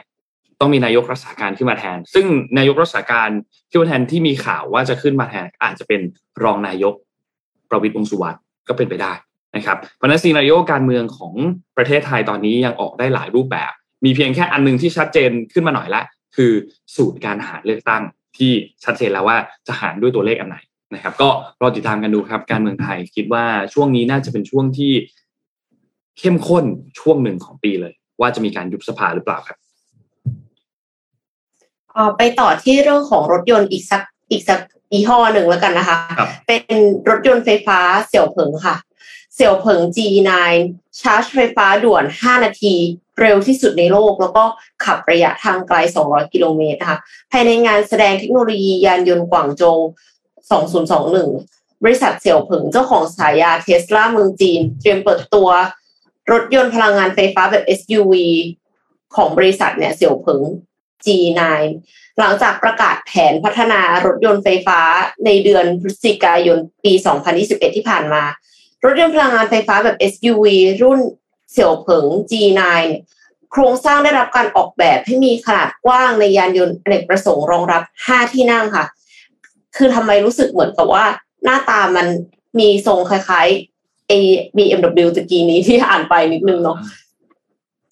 [0.61, 2.27] ต้องมีนายกรักษาการขึ้นมาแทน ซึ่ง
[2.59, 3.31] นายกรักษาการ
[3.69, 6.01] ที่มาแทนที่มีข่าวว่าจะขึ้นมาแทน อาจจะเป็น
[6.45, 6.95] รองนายก
[7.71, 9.13] ประวิตรวงสุวรรณก็เป็นไปได้
[9.57, 11.35] นะครับเพราะนั้นซีนารีโอการเมืองของ
[11.77, 13.73] ประเทศไทยตอนนี้ยังออกได้หลายรูปแบบ
[14.05, 16.03] มีเพียงแค่อันนึงที่ชัดเจนขึ้นมาหน่อยละ
[16.37, 16.53] คือ
[16.97, 18.03] สูตรการหารเลือกตั้ง
[18.37, 18.53] ที่
[18.85, 20.59] ชัดเจนแล้วว่าจะหารด้วยตัวเลขอันไหน
[20.95, 21.29] นะครับ ก็
[21.61, 23.45] รอติดตามกันดูครับ การเมืองไทยคิดว่า
[23.75, 24.93] ช่วงนี้น่าจะเป็นช่วงที่
[26.19, 26.65] เข้มข้น
[27.01, 29.59] ช่วงหนึ่งของปีเลย ว่าจะมีการยุบสภาหรือเปล่าครับ
[32.19, 34.61] ไปต่อที่เรื่องของรถยนต์อีกสักอีกสัก
[34.93, 35.97] ยี่ห้อหนึ่งแล้วกันนะคะ
[36.47, 36.77] เป็น
[37.09, 38.77] รถยนต์ไฟฟ้าเสี่ยวเผิงค่ะ
[39.35, 40.31] เสี่ยวเผิง G9
[41.01, 42.75] ชาร์จไฟฟ้าด่วน 5 นาที
[43.21, 44.45] เร็วที่สุดในโลก แล้วก็
[44.85, 46.99] ขับระยะทางไกล 200 กิโลเมตรนะคะ
[47.31, 49.79] ภายในงานแสดงเทคโนโลยียานยนต์กวางโจว
[51.01, 55.49] 2021 บริษัทเสี่ยวเผิงเจ้าของสายาเทสลาเมืองจีน เตรียมเปิดตัว
[56.33, 58.15] รถยนต์พลังงานไฟฟ้าแบบ SUV
[59.15, 60.43] ของบริษัทเนี่ยเสี่ยวเผิง
[61.04, 61.43] G9
[62.19, 64.81] หลังจากประกาศแผนพัฒนารถยนต์ไฟฟ้า
[65.25, 66.93] ในเดือนพฤศจิกายนปี
[67.35, 68.23] 2021 ที่ผ่านมา
[68.84, 70.47] รถยนต์พลังงานไฟฟ้าแบบ SUV
[70.82, 71.00] รุ่น
[71.52, 72.62] เสี่ยวเผิง G9
[73.52, 78.84] โครงสร้างได้รับการออกแบบให้มีขนาดกว้างในยานยนต์อเนกประสงค์รองรับ 5 ที่นั่งค่ะ
[79.76, 81.04] คือทำไมรู้สึกเหมือนกับว่า
[81.45, 82.06] หน้าตามัน
[82.58, 84.19] มีทรงคล้ายๆไอ้
[84.56, 86.78] BMW ตะกี้นี้ที่อ่านไปนิดนึงเนาะ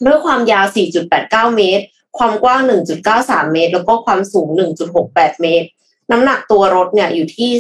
[0.07, 0.64] ด้วยความยาว
[1.11, 1.85] 4.89 เมตร
[2.18, 2.61] ความกว้าง
[3.07, 4.48] 1.93 เมตร แล้วก็ความสูง
[4.94, 5.66] 1.68 เมตร
[6.11, 7.51] น้ำหนักตัวรถเนี่ยอยู่ที่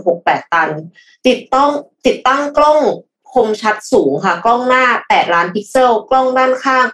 [0.00, 0.70] 2.68 ตัน
[1.26, 1.70] ติดต้อง
[2.06, 2.80] ติดตั้งกล้อง
[3.32, 6.86] คมชัดสูงค่ะ กล้องหน้า 8 ล้านพิกเซล กล้องด้านข้าง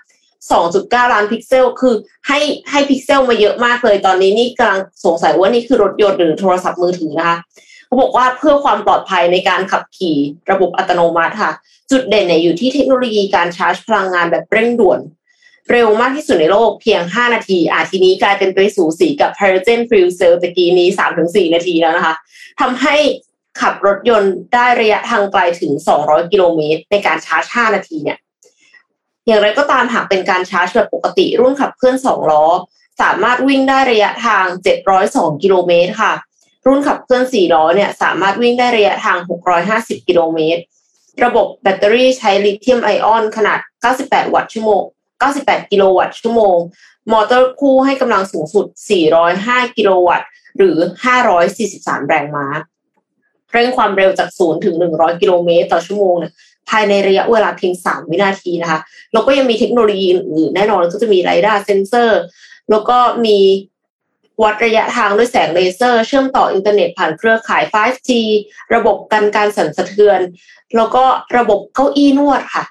[0.53, 1.95] 2.9 ล้านพิกเซล คือ
[2.29, 2.39] ให้
[2.71, 7.39] ให้พิกเซลมาเยอะมากเลย ตอนนี้นี่กำลังสงสัยว่านี่คือรถยนต์หรือโทรศัพท์มือถือนะคะ
[7.87, 10.17] เขาบอกว่าเพื่อความปลอดภัยในการขับขี่
[10.51, 11.53] ระบบอัตโนมัติค่ะ
[11.91, 15.01] จุดเด่นเนี่ยอยู่ที่เทคโนโลยีการชาร์จพลังงานแบบเร่งด่วน
[15.71, 20.89] เร็วมากที่สุดในโลกเพียง 5 นาที อาทีนี้กลายเป็นไปสูสีกับ hydrogen fuel cell ตะกี้นี้
[21.21, 22.15] 3-4 นาทีแล้วนะคะ
[22.61, 22.97] ทำให้
[23.61, 28.19] ขับรถยนต์ได้ระยะทางไกลถึง 200 กิโลเมตร ในการชาร์จ 5 นาทีเนี่ย
[29.27, 32.45] อย่างไรก็ตามหากเป็นการชาร์จแบบปกติรุ่นขับเคลื่อน 2 ล้อ
[33.03, 34.47] สามารถวิ่งได้ระยะทาง
[34.95, 36.13] 702 กิโลเมตรค่ะ
[36.67, 39.19] รุ่นขับเคลื่อน 4 ล้อเนี่ยสามารถวิ่งได้ระยะทาง
[39.65, 40.63] 650 กิโลเมตร
[41.25, 43.59] ระบบแบตเตอรี่ใช้ลิเธียมไอออนขนาด
[43.97, 44.83] 98 วัตต์ชั่วโมง
[45.23, 46.59] 98 กิโลวัตต์ชั่วโมง
[47.13, 48.67] มอเตอร์คู่ให้กำลังสูงสุด
[49.21, 50.77] 405 กิโลวัตต์ หรือ
[51.45, 52.47] 543 แรงม้า
[53.53, 56.33] เร่งความเร็วจาก 0 ถึง 100 กิโลเมตรต่อชั่วโมงเนี่ย
[56.71, 58.81] ภายในระยะเวลาเพียง 3 วินาทีนะคะ
[59.13, 62.21] แล้วก็ยังมีเทคโนโลยีอื่นแน่นอนก็จะมี LiDAR sensor
[62.71, 63.39] แล้วก็มี
[64.43, 68.11] วัดระยะทางด้วยแสงเลเซอร์ เชื่อมต่ออินเทอร์เน็ตผ่านเครือข่าย 5G
[68.75, 70.21] ระบบกันการสั่นสะเทือน
[70.77, 71.05] แล้วก็
[71.37, 72.65] ระบบเก้าอี้นวดค่ะ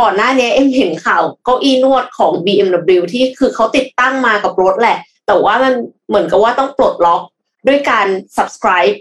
[0.00, 5.72] ก่อนหน้านี้เอ็มเห็นข่าวเก้าอี้นวดของ BMW ที่คือเขาติดตั้งมากับรถแหละ แต่ว่ามัน
[6.08, 7.22] เหมือนกับว่าต้องปลดล็อก
[7.68, 8.06] ด้วยการ
[8.36, 8.96] subscribe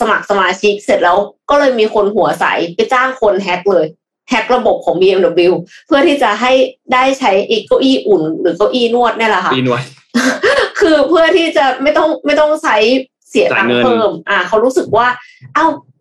[0.00, 1.18] สมัครสมาชิกเสร็จแล้ว
[1.50, 3.86] ก็เลยมีคนหัวใสไปจ้างคนแฮกเลย
[4.28, 5.52] แฮกระบบของ BMW
[5.86, 6.52] เพื่อที่จะให้
[6.92, 9.82] ได้ใช้อีกเก้าอี้อุ่น หรือเก้าอี้นวดนี่แหละค่ะนวด
[10.80, 12.76] คือเพื่อที่จะไม่ต้องไม่ต้องใช้
[13.28, 15.06] เสียตังค์เพิ่ม อ่าเขารู้สึกว่า
[15.54, 15.93] เอ้าก็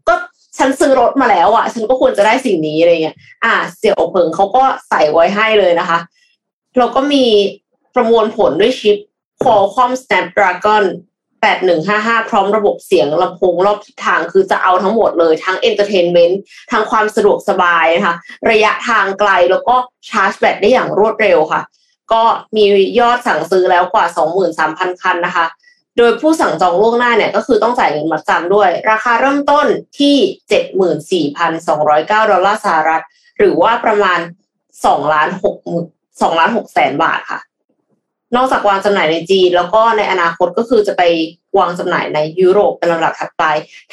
[0.58, 6.00] ฉันซื้อรถมาแล้วอะ ฉันก็ควรจะได้สิ่งนี้อะไรเงี้ย อ่า เสี่ยวเพิงเขาก็ใส่ไว้ให้เลยนะคะ
[6.78, 7.26] เราก็มี
[7.96, 8.98] ประมวลผลด้วยชิป
[9.44, 10.84] Qualcomm Snapdragon
[11.44, 16.40] 8155 พร้อมระบบเสียงลำโพงรอบทิศทางคือจะเอาทั้งหมดเลยทั้ง entertainment
[16.72, 18.16] ทั้งความสะดวกสบายนะคะ
[18.52, 19.76] ระยะทางไกลแล้วก็
[20.10, 21.62] ชาร์จแบตได้อย่างรวดเร็วค่ะ
[22.14, 22.22] ก็
[22.56, 22.64] มี
[23.00, 24.06] ยอดสั่งซื้อแล้วกว่า
[24.54, 25.46] 23,000 คันนะคะ
[25.98, 29.66] โดยผู้สั่งจองล่วงหน้าเนี่ยก็คือต้องจ่ายเงินมัดจำด้วย ราคาเริ่มต้น
[30.00, 30.16] ที่
[31.68, 33.04] 74,209 ดอลลาร์สหรัฐ
[33.38, 34.20] หรือว่าประมาณ
[34.68, 37.40] 2ล้าน6หมื่น2ล้าน6แสนบาทค่ะ
[38.36, 41.04] นอกจากวางจำหน่ายในจีน แล้วก็ในอนาคตก็คือจะไป
[41.60, 43.44] วางจำหน่ายในยุโรปเป็นลำดับถัดไป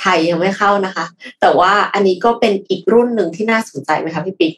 [0.00, 1.04] ไทยยังไม่เข้านะคะ
[1.40, 4.52] แต่ว่าอันนี้ก็เป็นอีกรุ่นหนึ่งที่น่าสนใจไหมคะพี่ปิ๊ก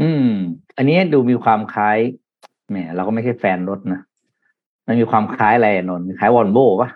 [0.00, 0.30] อืม
[0.76, 1.98] อันนี้ดูมีความคล้าย
[2.70, 4.00] แหมเราก็ไม่ใช่แฟนรถนะ
[4.86, 6.90] มันมีความคล้ายอะไรอะนนท์คล้ายวอลโว่ปะ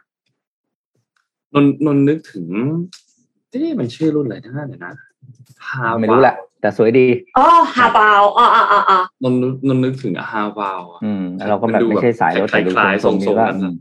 [1.54, 2.46] นนนนนึกถึง
[3.50, 4.92] เอ๊ะมันชื่อรุ่นอะไรนะเดี๋ยวนะ
[5.66, 7.06] ฮาไม่รู้แหละแต่สวยดี
[7.38, 13.72] อ๋อฮาบาวอ๋ออ๋ออ๋ออ๋อนนนึกนนนึกถึงฮาวาวอะอืมเราก็แบบไม่ใช่สายรถแต่ดูคล้ายๆทรงๆนี้ว่าทรงๆนั้นน่ะ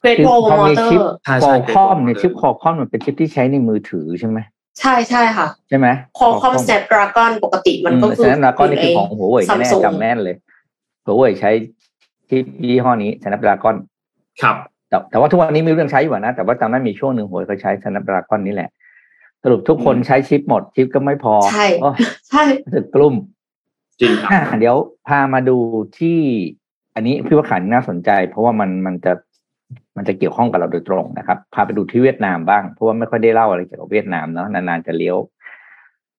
[0.00, 4.38] เกรดคือโวพอมอมีเตอชิปร์ใช่คใช่อคอมเป็นเนี่ย Qualcomm ชิปคอคอมมันเป็นชิปที่ใช้ในมือถือใช่ไหม
[4.80, 10.36] ใช่ใช่ค่ะ ใช่ไหมคอคอมสแนปดราก้อนปกติมันก็คือแสนดราก้อนนี่คือของหัวเว่ยแน่ Samsung ๆจำแม่นเลย
[11.04, 11.50] หัวเว่ยใช้
[12.28, 13.76] ชิปยี่ห้อนี้แสนดราก้อน
[14.42, 14.56] ครับ
[14.88, 18.70] แต่แต่ว่าทุกวันนี้ไมีเรื่องใช้อยู่นะ แต่ว่าจำได้มีช่วงหนึ่งหัวเขาใช้สแนปดราก้อนนี่แหละ
[19.42, 21.90] สรุปทุกคนอืมใช้ชิปหมดชิปก็ไม่พอ ใช่โอ้
[22.28, 23.14] ใช่รู้สึกกลุ่ม
[24.00, 24.76] จริงครับอะเดี๋ยว
[25.08, 25.56] พามาดู
[25.98, 26.18] ที่
[26.94, 29.12] อันนี้พี่ว่าขันน่าสนใจ เพราะว่ามันมันจะ
[29.96, 35.16] มันจะเกี่ยวข้องกับเราโดยตรงนะครับ พาไปดูที่เวียดนามบ้าง เพราะว่าไม่ค่อยได้เล่าอะไรเกี่ยวกับเวียดนามเนาะนานๆจะเลี้ยว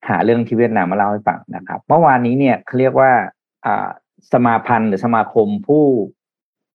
[0.10, 3.12] หาเรื่องที่เวียดนามมาเล่าให้ฟังนะครับ เมื่อวานนี้เนี่ยเขาเรียกว่า
[3.66, 3.88] อ่า
[4.32, 5.86] สมาพันธ์หรือสมาคมผู้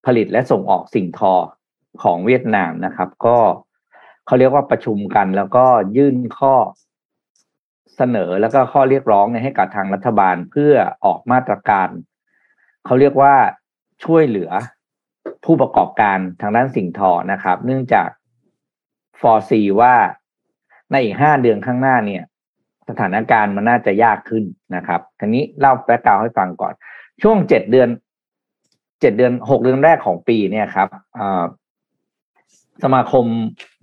[0.05, 1.33] ผลิตและส่งออกสิ่งทอ
[2.03, 3.37] ของเวียดนามนะครับ ก็
[4.25, 5.65] เขาเรียกว่าประชุมกัน แล้วก็
[5.97, 6.55] ยื่นข้อ
[7.95, 10.73] เสนอแล้วก็ข้อเรียกร้องเนี่ยให้กับทางรัฐบาลเพื่อ
[11.05, 11.89] ออกมาตรการ
[12.85, 13.35] เขาเรียกว่า
[14.03, 14.51] ช่วยเหลือ
[15.45, 18.09] ผู้ประกอบการทางด้านสิ่งทอนะครับ เนื่องจาก
[19.19, 19.95] ฟอร์ซีว่า
[20.91, 22.23] ในอีกห้าเดือนข้างหน้าเนี่ย
[22.89, 24.43] สถานการณ์มันน่าจะยากขึ้น
[24.75, 26.73] นะครับทีนี้เล่าแบ็กกราวให้ฟังก่อน
[27.23, 27.89] ช่วงเจ็ดเดือน
[29.01, 30.87] เจ็ดเดือนหกเดือนแรกของปีเนี่ยครับ
[32.83, 33.25] สมาคม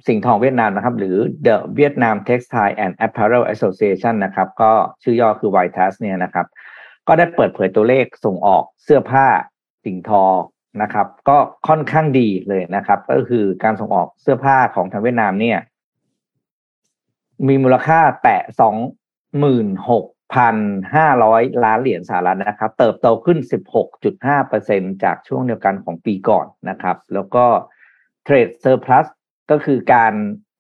[0.07, 4.73] สิ่งทองเวียดนามนะครับ หรือ The Vietnam Textile and Apparel Association นะครับ ก็
[5.03, 6.47] ชื่อย่อคือ VITAS เนี่ยนะครับ
[7.09, 9.27] ก็ได้เปิดเผยตัวเลขส่งออกเสื้อผ้า
[9.85, 10.25] สิ่งทอ
[10.83, 15.59] นะครับ ก็ค่อนข้างดีเลยนะครับ ก็คือการส่งออกเสื้อผ้าของทางเวียดนามเนี่ย
[17.49, 18.77] มีมูลค่าแตะสอง
[19.39, 20.57] หมื่นหก พัน
[20.95, 27.45] ห้าร้อยล้านเหรียญสหรัฐนะครับ เติบโตขึ้นสิบหกจุดห้าเปอร์เซ็นจากช่วงเดียวกันของปีก่อนนะครับ แล้วก็
[28.25, 29.07] เทรดเซอร์พลัส
[29.51, 30.13] ก็คือการ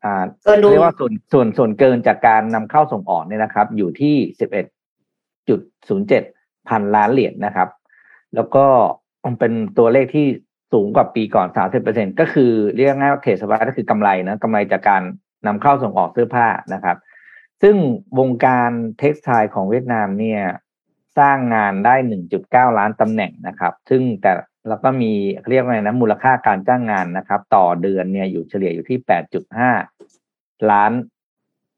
[0.04, 4.66] อ่าเกินดุลเรียกว่าส่วนส่วนส่วนเกินจากการนำเข้าส่งออกเนี่ยนะครับ อยู่ที่สิบเอ็ด
[5.48, 6.22] จุดศูนย์เจ็ด
[6.68, 7.68] พันล้านเหรียญนะครับ
[8.34, 8.66] แล้วก็
[9.40, 10.26] เป็นตัวเลขที่
[10.72, 15.02] สูงกว่าปีก่อนสามสิบเปอร์เซ็นก็คือเรียกง่ายว่าเทรดสวัสก็คือกำไรนะกำไรจากการ
[15.46, 16.96] นำเข้าส่งออกเสื้อผ้านะครับ
[17.68, 17.80] ซึ่ง
[18.18, 20.42] วงการเท็กซ์ไทของเวียดนามเนี่ย
[21.18, 21.94] สร้างงานได้
[22.36, 24.32] 1.9 ล้านตำแหน่งนะครับ ซึ่งแต่
[24.68, 25.12] แล้วก็มี
[25.48, 28.98] เรียกว่าไงนะมูลค่าการจ้างงานนะครับ ต่อเดือนเนี่ยอยู่เฉลี่ยอยู่ที่
[29.84, 30.92] 8.5 ล้าน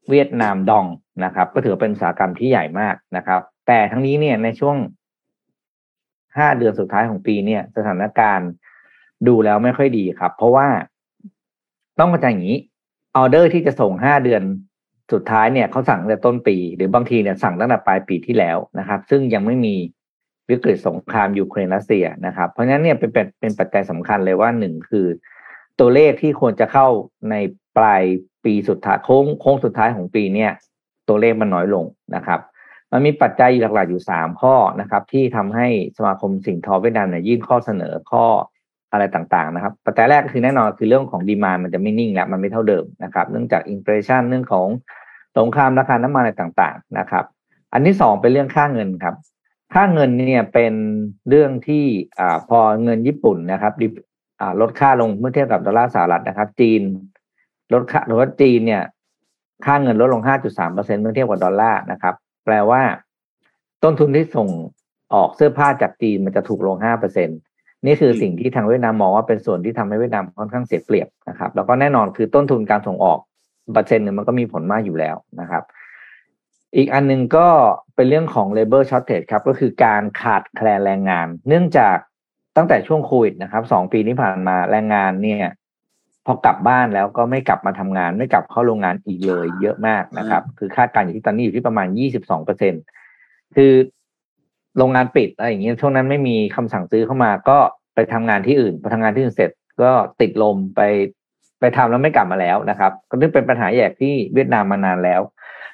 [0.09, 0.85] เวียดนามดอง
[1.25, 4.75] นะครับ ก็ถือเป็นอุตสาหกรรมที่ใหญ่มากนะครับ แต่ทั้งนี้เนี่ยในช่วง
[5.67, 8.49] 5 เดือนสุดท้ายของปีเนี่ยสถานการณ์
[9.27, 10.67] ดูแล้วไม่ค่อยดีครับ เพราะว่า
[11.99, 12.59] ต้องเข้าใจอย่างนี้
[13.15, 14.43] ออเดอร์ที่จะส่ง 5 เดือน
[15.13, 19.75] สุดท้ายเนี่ยเขาสั่งตั้งแต่ต้นปี หรือบางทีเนี่ยสั่งตั้งแต่ปลายปีที่แล้วนะครับ ซึ่งยังไม่มี
[20.49, 25.05] วิกฤตสงครามยูเครนรัสเซียนะครับ เพราะฉะนั้นเนี่ยเป็นเป็นเป็นปัจจัยสำคัญเลยว่าหนึ่งคือ
[25.79, 26.87] ตัวเลขที่ควรจะเข้า
[27.31, 27.35] ใน
[27.77, 28.03] ปลาย
[28.45, 30.51] ปีสุดท้ายโค้งโค้งสุดท้ายของปีเนี่ย
[31.07, 32.39] ตัวเลขมันน้อยลงนะครับ
[32.91, 35.67] มันมีปัจจัยหลักๆอยู่สามข้อนะครับ ที่ทำให้
[35.97, 38.25] สมาคมสิ่งทอเวียดนามเนี่ยยื่นข้อเสนอข้อ
[38.91, 44.67] อะไรต่างๆนะครับ ปัจจัยแรกคือแน่นอนคือเรื่องของดีมามันจะไม่นิ่งแล้วมันไม่เท่าเดิมนะครับ เนื่องจากอินฟลชันเรื่องของ
[45.37, 47.25] สงครามราคาน้ำมันอะไรต่างๆนะครับ
[47.73, 49.15] อันที่สองเป็นเรื่องค่าเงินครับ
[49.73, 50.73] ค่าเงินเนี่ยเป็น
[51.29, 51.83] เรื่องที่
[52.19, 53.73] อ่าพอเงินญี่ปุ่นนะครับ
[54.41, 56.81] อ่าลดค่าลงเมื่อเทียบกับดอลลาร์สหรัฐนะครับ จีน
[57.73, 58.83] ลดค่าหรือว่าจีนเนี่ย
[59.65, 62.15] ค่าเงินลดลง 5.3เปอร์เซ็นต์เมื่อเทียบกับดอลลาร์นะครับ
[62.45, 62.81] แปลว่า
[63.83, 64.49] ต้นทุนที่ส่ง
[65.13, 67.29] ออกเสื้อผ้าจากจีนมันจะถูกลง5เปอร์เซ็นต์
[67.85, 73.19] นี่คือสิ่งที่ทางเวียดนามมองว่าเป็นส่วนที่ทำให้เวียดนามค่อนข้างเสียเปรียบนะครับ แล้วก็แน่นอนคือต้นทุนการส่งออก
[73.73, 75.63] เปอร์เซ็นต์หนึ่งมันก็มีผลมากอยู่แล้วนะครับ
[76.75, 77.47] อีกอันหนึงก็
[77.95, 81.97] เป็นเรื่องของ labor shortage ครับ ก็คือการขาดแคลนแรงงาน เนื่องจาก
[82.57, 85.51] ตั้งแต่ช่วงโควิดนะครับสองปีที่ผ่านมาแรงงานเนี่ย
[86.25, 92.73] พอกลับบ้านแล้วก็ไม่กลับมาทำงาน ไม่กลับเข้าโรงงานอีกเลย เยอะมากนะครับ คือคาดการณ์อยู่ที่ตอนนี้อยู่ที่ประมาณ22เปอร์เซ็น
[93.55, 93.73] คือ
[94.77, 97.57] โรงงานปิดอะไรอย่างเงี้ยช่วงนั้นไม่มีคำสั่งซื้อเข้ามาก็
[97.95, 99.51] ไปทำงานที่อื่นพอทำงานที่อื่นเสร็จ
[99.83, 100.81] ก็ติดลมไป
[101.59, 105.21] ไปทำแล้วไม่กลับมาแล้วนะครับก็นี่เป็นปัญหาใหญ่ที่เวียดนามมานานแล้ว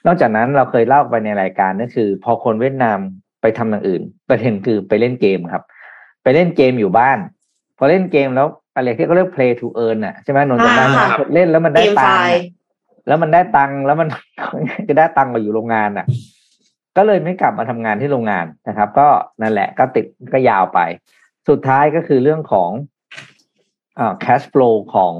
[0.05, 2.97] นอกจากนั้นเราเคยเล่าไปในรายการนั่นคือ พอคนเวียดนาม
[3.41, 5.63] ไปทำอย่างอื่น ประเด็นคือไปเล่นเกมครับ
[6.23, 7.17] ไปเล่นเกมอยู่บ้าน
[7.77, 12.41] พอเล่นเกมแล้วอะไรที่เขาเรียก play to earn อะใช่ไหมนนท์จำได้ไหมอ่าครับเล่นแล้วมันได้เกมตัไฟงค์ล์อะ
[13.07, 14.07] แล้วมันได้ตังค์แล้วมัน
[14.87, 16.05] จะได้ตังค์มาอยู่โรงงานอะ
[16.97, 19.07] ก็เลยไม่กลับมาทำงานที่โรงงานนะครับ ก็
[19.41, 20.79] นั่นแหละก็ติดก็ยาวไป
[21.49, 22.69] สุดท้ายก็คือเรื่องของ
[23.99, 25.13] อ่า cash flow ของ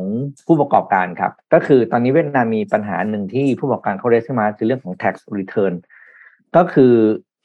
[0.46, 5.74] ผู้ประกอบการครับ ก็คือตอนนี้เวียดนามมีปัญหาหนึ่งที่ผู้ประกอบการเขาเรียกขึ้นมาคือเรื่องของ tax return
[6.56, 6.94] ก็คือ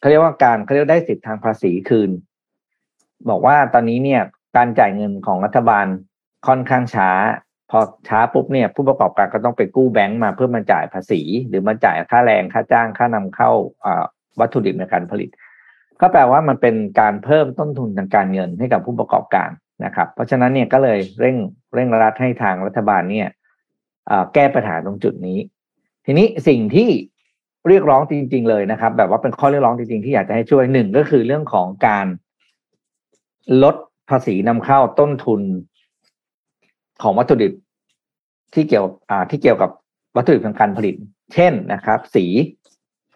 [0.00, 2.10] เขาเรียกว่าการเขาเรียกได้สิทธิทางภาษีคืน
[3.28, 4.22] บอกว่าตอนนี้เนี่ย
[4.56, 5.86] การจ่ายเงินของรัฐบาล
[6.46, 7.10] ค่อนข้างช้า
[7.70, 13.50] พอช้าปุ๊บเนี่ย ผู้ประกอบการก็ต้องไปกู้แบงก์มาเพื่อมาจ่ายภาษี หรือมาจ่ายค่าแรงค่าจ้างค่านำเข้า
[13.84, 14.04] อ่า
[14.40, 15.30] วัตถุดิบในการผลิต
[16.00, 19.50] ก็แปลว่ามันเป็นการเพิ่มต้นทุนทางการเงินให้กับผู้ประกอบการ
[19.84, 21.36] นะครับ เพราะฉะนั้นเนี่ยก็เลยเร่ง
[21.74, 23.28] เร่งรัดให้ทางรัฐบาลเนี่ย
[24.34, 25.38] แก้ปัญหาตรงจุดนี้
[26.06, 26.88] ทีนี้สิ่งที่
[27.68, 32.06] เรียกร้องจริง ๆ เลยนะครับ แบบว่าเป็นข้อเรียกร้องจริง ๆ ที่อยากจะให้ช่วยหนึ่งก็คือเรื่องของการ
[33.62, 33.76] ลด
[34.10, 35.40] ภาษีนำเข้าต้นทุน
[37.02, 37.52] ของวัตถุดิบ
[38.54, 39.70] ที่เกี่ยวอ่าที่เกี่ยวกับ
[40.16, 40.94] วัตถุดิบทางการผลิต
[41.34, 42.26] เช่นนะครับ สี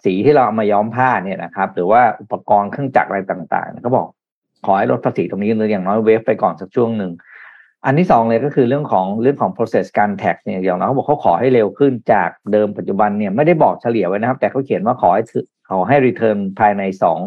[0.04, 4.08] สีที่เราเอามาย้อมผ้าเนี่ยนะครับ หรือว่าอุปกรณ์เครื่องจักรอะไรต่างๆก็บอก
[4.66, 7.12] ขอให้ลดภาษีตรงนี้หรืออย่างน้อยเวฟไปก่อนสักช่วงหนึ่ง
[7.86, 17.20] อันที่สองเลยก็คือเรื่องของเรื่องของ process การ tax เนี่ยอย่างน้อยเขาบอกเขาขอให้เร็วขึ้นจากเดิมปัจจุบันเนี่ยไม่ได้บอกเฉลี่ยไว้นะครับ แต่เขาเขียนว่าขอให้ถือขอให้ return ภายในสอง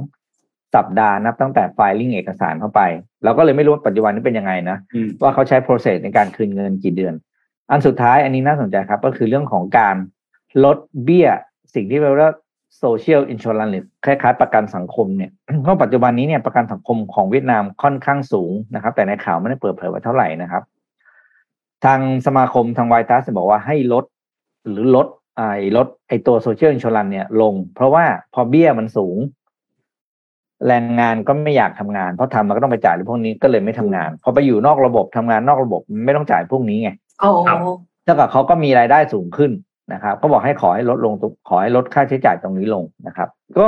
[0.75, 2.81] สัปดาห์นับตั้งแต่ filing เอกสารเข้าไป
[3.23, 7.13] เราก็เลยไม่รู้ว่าปัจจุบันนี้เป็นยังไงนะอืมว่าเขาใช้ process ในการคืนเงินกี่เดือน
[7.71, 9.95] อันสุดท้ายอันนี้น่าสนใจครับ ก็คือเรื่องของการ
[10.63, 11.29] ลดเบี้ย
[11.75, 12.33] สิ่งที่เรียกว่า
[12.83, 15.31] social insurance หรือคล้ายๆประกันสังคมเนี่ย
[15.63, 20.63] เพราะปัจจุบันนี้เนี่ยประกันสังคมของเวียดนามค่อนข้างสูงนะครับ แต่ในข่าวไม่ได้เปิดเผยว่าเท่าไหร่นะครับ
[21.85, 24.05] ทางสมาคมทางไวทัสบอกว่าให้ลด
[24.69, 29.17] หรือลดไอ้ลดไอ้ตัว social insurance เนี่ยลง เพราะว่าพอเบี้ยมันสูง
[30.67, 36.91] แรงงานก็ไม่อยากทำงาน เพราะทำมันก็ต้องไปจ่ายเรื่องพวกนี้ก็เลยไม่ทำงาน พอไปอยู่นอกระบบทำงานนอกระบบไม่ต้องจ่ายพวกนี้ไง
[37.23, 37.57] อ๋อครับ
[38.03, 39.51] เท่ากับเขาก็มีรายได้สูงขึ้น
[39.93, 43.67] นะครับ ก็บอกให้ขอให้ลดลงตรงขอให้ลดค่าใช้จ่ายตรงนี้ลงนะครับ ก็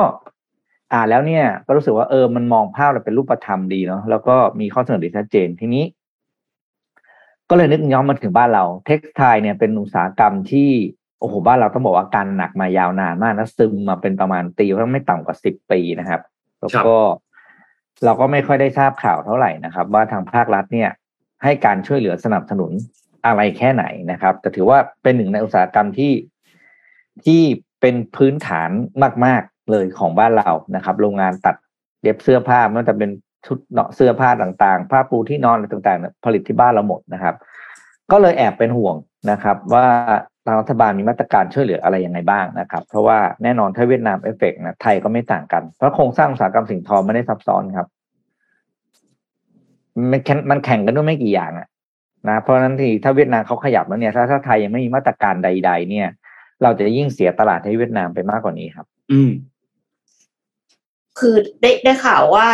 [0.94, 5.84] อ่านแล้วเนี่ย ก็รู้สึกว่าเออมันมองภาพเราเป็นรูปธรรมดีเนาะแล้วก็มีข้อเสนอที่ชัดเจนทีนี้
[7.50, 10.70] ก็เลยนึกย้อนมาถึงบ้านเรา เท็กซ์ไทเนี่ยเป็นอุตสาหกรรมที่
[11.20, 16.22] โอ้โหบ้านเราต้องบอกว่าการหนักมายาวนานมากนะซึมมาเป็นประมาณตีว่าไม่ต่ำกว่าสิบปีนะครับ
[16.60, 16.96] แล้วก็
[18.06, 20.90] เราก็ไม่ค่อยได้ทราบข่าวเท่าไหร่นะครับ ว่าทางภาครัฐเนี่ย
[21.44, 22.72] ให้การช่วยเหลือสนับสนุน
[23.26, 26.14] อะไรแค่ไหนนะครับ แต่ถือว่าเป็นหนึ่งในอุตสาหกรรมที่
[27.26, 27.42] ที่
[27.82, 28.70] เป็นพื้นฐาน
[29.26, 31.56] มาก ๆเลยของบ้านเรานะครับ โรงงานตัด
[32.02, 33.10] เย็บเสื้อผ้าไม่ว่าจะเป็น
[33.46, 37.36] ชุดเนาะเสื้อผ้าต่างๆ ผ้าปูที่นอนอะไรต่างๆเนี่ยผลิตที่บ้านเราหมดนะครับ
[38.12, 38.96] ก็เลยแอบเป็นห่วง
[39.32, 39.86] นะครับ ว่า
[40.46, 47.88] ทางรัฐบาลมีมาตรการช่วยเหลืออะไรยังไงบ้างนะครับ เพราะว่าแน่นอนถ้าเวียดนามเอฟเฟกนะไทยก็ไม่ต่างกัน เพราะโครงสร้างอุตสาหกรรมสิ่งทอไม่ได้ซับซ้อนครับ
[50.12, 51.68] มันแข่งมันแข่งกันด้วยไม่กี่อย่างอะ
[52.28, 56.08] นะเพราะฉะนั้นที่ถ้าเวียดนามเขาขยับแล้วเนี่ยถ้าถ้าไทยยังไม่มีมาตรการใด ๆ เนี่ย
[56.64, 59.32] เราจะยิ่งเสียตลาดให้เวียดนามไปมากกว่านี้ครับ อืม
[61.20, 62.48] คือได้ได้ข่าวว่า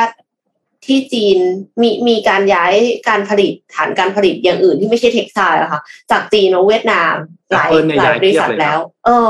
[0.85, 1.37] ที่จีน
[1.81, 2.73] มีมีการย้าย
[3.09, 7.13] การผลิตฐานการผลิตอย่างอื่นที่ไม่ใช่ textile อะค่ะ จากจีนมาเวียดนาม
[7.51, 9.29] หลาย Apple เนี่ยหลายย้ายบริษัทเพียบเลยครับแล้ว เออ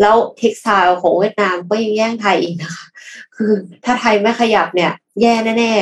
[0.00, 2.84] แล้ว textile ของเวียดนามก็ยังแย่งไทยอีกนะคะ
[3.36, 3.52] คือ
[3.84, 5.74] ถ้าไทยไม่ขยับเนี่ย แย่แน่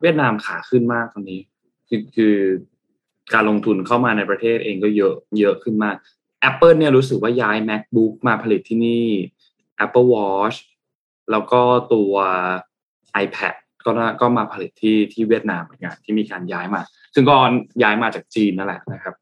[0.00, 1.40] เวียดนามขาขึ้นมากตอนนี้
[1.88, 2.36] คือคือ
[3.34, 5.96] การลงทุนเข้ามาในประเทศเองก็เยอะเยอะขึ้นมาก
[6.48, 9.06] Apple เนี่ยรู้สึกว่าย้าย MacBook มาผลิตที่นี่
[9.84, 10.58] Apple Watch
[11.30, 11.60] แล้วก็
[11.92, 12.12] ตัว
[13.24, 16.80] iPad ก็น่าก็มาผลิตที่ที่เวียดนามเหมือนกันที่มีการย้ายมา
[17.14, 17.34] ซึ่งก็
[17.82, 19.14] ย้ายมาจากจีนนั่นแหละนะครับ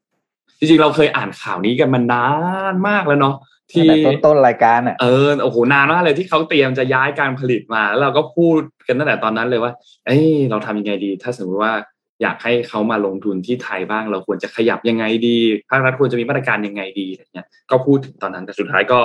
[0.57, 2.27] จริงๆเราเคยอ่านข่าวนี้กันมานา
[2.73, 3.35] นมากแล้วเนาะ
[3.71, 9.73] ที่แต่ต้นๆรายการอะเออโอ้โหนานมากเลยที่เขาเตรียมจะย้ายการผลิตมา แล้วเราก็พูดกันตั้งแต่ตอนนั้นเลยว่า
[10.05, 11.73] เอ้ยเราทำยังไงดี ถ้าสมมติว่า
[12.21, 15.37] อยากให้เขามาลงทุนที่ไทยบ้าง เราควรจะขยับยังไงดี
[15.69, 18.99] ภาครัฐควรจะมีมาตรการยังไงดีอะไรเงี้ยก็พูดถึงตอนนั้นแต่สุดท้ายก็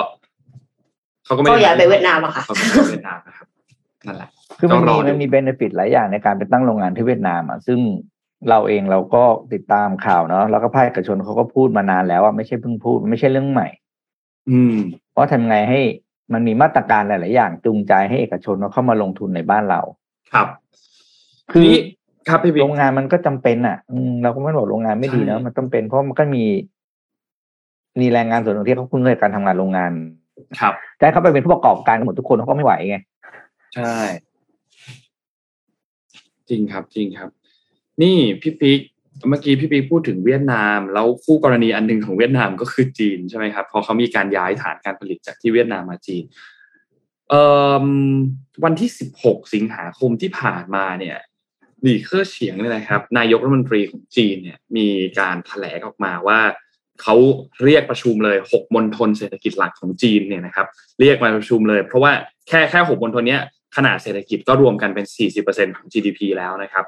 [1.25, 3.47] เขาก็ๆไม่ก็ได้ย้ายไปเวียดนามอะค่ะเขาก็ไม่ได้เวียดนามนะครับ
[4.05, 7.79] นั่นแหละคือมันต้องรมีอดูมันมีเบนฟิตหลายอย่างในการไปตั้งโรงงานที่เวียดนามอะซึ่ง
[8.49, 13.67] เราเองเราก็ติดตามข่าวเนาะแล้วก็ภาคเอกชนเขาก็พูดมานานแล้วอะไม่ใช่เพิ่งพูดไม่ใช่เรื่องใหม่
[14.49, 14.75] อืม
[15.11, 15.81] เพราะทำไงให้
[16.33, 19.81] มันมีมาตรการหลาย ๆ อย่างจูงใจให้เอกชนเขาเข้ามาลงทุนในบ้านเรา
[20.33, 20.47] ครับ
[21.51, 21.79] คือนี่
[22.29, 26.43] ครับพี่บิ๊โรกงงานมันก็จำเป็นอะ อืมเราก็ไม่บอกโรงงานไม่ดีนะใช่มันจำเป็นเพราะมันก็มี
[27.99, 29.91] มีแรงงานส่วนหนึ่งที่เขาคุ้นเคยกับการทำงานโรงงาน
[30.59, 32.97] ครับแต่เขาไปเป็นผู้ประกอบการกันหมดทุกคนเขาก็ไม่ไหวไง
[33.75, 33.95] ใช่
[36.49, 37.29] จริงครับ จริงครับ
[38.01, 38.79] นี่พี่ปิ๊ก
[39.29, 46.23] เมื่อกี้พี่ปีพูดถึงเวียดนาม แล้วคู่กรณีอันหนึ่งของเวียดนามก็คือจีนใช่ไหมครับพอเขามีการย้ายฐานการผลิตจากที่เวียดนามมาจีน
[47.29, 47.43] เอ่
[47.83, 47.87] อ
[48.63, 48.89] วันที่
[49.21, 51.17] 16 สิงหาคมที่ผ่านมาเนี่ย
[51.83, 54.87] หลี่เคอร์เฉียงเนี่ยนะครับ นายกรัฐมนตรีของจีนเนี่ยมี
[55.19, 56.39] การแถลงออกมาว่า
[57.01, 57.15] เขา
[57.63, 60.67] เรียกประชุมเลยหกมณฑลเศรษฐกิจหลักของจีนเนี่ยนะครับ
[60.99, 62.11] เรียกมาประชุมเลย เพราะว่า
[62.47, 63.41] แค่แค่หกมณฑลเนี้ย
[63.75, 65.05] ขนาดเศรษฐกิจก็รวมกันเป็น
[65.41, 66.85] 40%ของ GDP แล้วนะครับ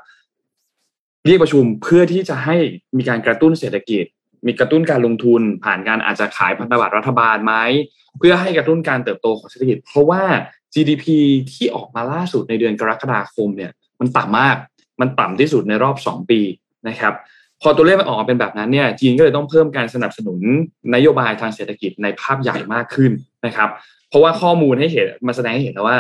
[1.25, 2.57] เรียกประชุมเพื่อที่จะให้
[2.97, 4.05] มีการกระตุ้นเศรษฐกิจ
[4.47, 7.53] มีกระตุ้นการลงทุน ผ่านการอาจจะขายพันธบัตรรัฐบาลไหม
[8.19, 10.23] เพื่อให้กระตุ้นการเติบโตของเศรษฐกิจ เพราะว่า
[10.73, 11.05] GDP
[11.51, 14.57] ที่ออกมาล่าสุดในเดือนกรกฎาคมเนี่ยมันต่ำมาก
[14.99, 16.39] มันต่ำที่สุดในรอบ 2 ปี
[16.89, 17.13] นะครับ
[17.61, 20.39] พอตัวเลขมันออกมาเป็นแบบนั้นเนี่ยจีนก็เลยต้องเพิ่มการสนับสนุน
[20.95, 23.11] นโยบายทางเศรษฐกิจในภาพใหญ่มากขึ้น
[23.45, 23.69] นะครับ
[24.09, 25.97] เพราะว่าข้อมูลให้เห็นมาแสดงให้เห็นแล้วว่า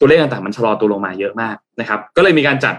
[0.00, 2.74] ตัวเลขต่างๆมันชะลอตัวลงมาเยอะมากนะครับ ก็เลยมีการจัด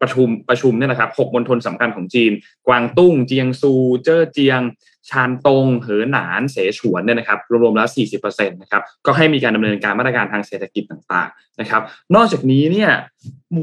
[0.00, 2.32] ประชุมประชุมเนี่ยนะครับหกมณฑลสำคัญของจีน
[2.68, 3.72] กวางตุ้ง เจียงซู
[4.02, 4.60] เจ้อเจียง
[5.08, 7.88] ชานตงเหอหนานเสฉวนเนี่ยนะครับรวมๆแล้ว
[8.20, 11.82] 40%นะครับก็ให้มีการดำเนินการมาตรการทางเศรษฐกิจต่างๆนะครับ
[12.14, 12.90] นอกจากนี้เนี่ย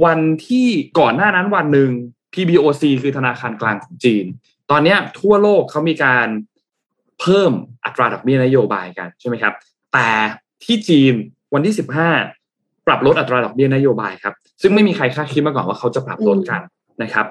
[0.04, 0.68] วันที่
[1.00, 1.90] ก่อนหน้านั้นวันหนึ่ง
[2.34, 4.26] PBOC คือธนาคารกลางของจีน
[4.72, 6.28] ตอนนี้ทั่วโลกเขามีการ
[7.20, 7.52] เพิ่ม
[7.86, 9.54] อัตราดอกเบี้ยนโยบายกันใช่ไหมครับ
[9.94, 10.10] แต่
[10.64, 11.14] ที่จีน
[11.54, 11.74] วันที่
[12.30, 16.62] 15 ปรับลดอัตราดอกเบี้ยนโยบายครับ ซึ่งไม่มีใครคาดคิดมาก่อนว่าเขาจะปรับลดกัน
[17.04, 17.26] นะครับ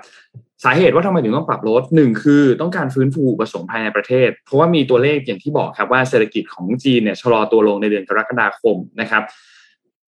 [0.65, 9.23] สาเหตุว่าทำไมถึงต้องปรับลดหนึ่งคือต้องการฟื้นฟูอุปสงค์ภายในประเทศ เพราะว่ามีตัวเลขอย่างที่บอกครับว่าเศรษฐกิจของจีนเนี่ยชะลอตัวลงในเดือนกรกฎาคมนะครับ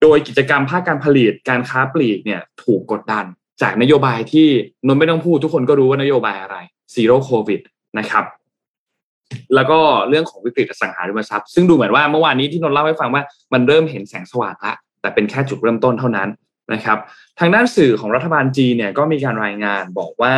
[0.03, 3.25] โดยกิจกรรมภาคการผลิตการค้าปลีกเนี่ยถูกกดดัน
[3.63, 4.47] จากนโยบายที่
[4.87, 6.57] นนไม่ต้องพูดทุกคนก็รู้ว่านโยบายอะไร
[6.95, 7.61] ซีโร่โควิด
[7.99, 8.25] นะครับ
[9.55, 16.29] แล้วก็เรื่องของวิกฤตสังหาริมทรัพย์ซึ่งดูเหมือนว่าเมื่อวานนี้ที่นนเล่าให้ฟังว่ามันเริ่มเห็นแสงสว่างละแต่เป็นแค่จุดเริ่มต้นเท่านั้น
[16.73, 16.99] นะครับ
[17.39, 20.37] ทางด้านสื่อของรัฐบาลจีนเนี่ยก็มีการรายงานบอกว่า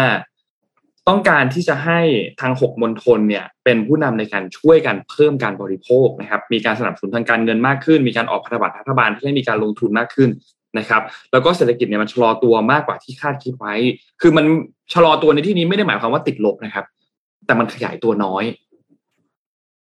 [1.09, 2.01] ต้องการที่จะให้
[2.41, 10.31] ทางหกมณฑลเนี่ยเป็นผู้นำในการช่วยกันเพิ่มการบริโภคนะครับมีการสนับสนุนทางการเงินมากขึ้น มีการออกพันธบัตรรัฐบาลเพื่อให้มีการลงทุนมากขึ้น
[10.79, 13.75] นะครับแล้วก็เศรษฐกิจเนี่ยมันชะลอตัวมากกว่าที่คาดคิดไว้
[14.21, 14.45] คือมัน
[14.93, 16.85] ชะลอตัวในที่นี้ไม่ได้หมายความว่าติดลบนะครับ
[17.47, 18.45] แต่มันขยายตัวน้อย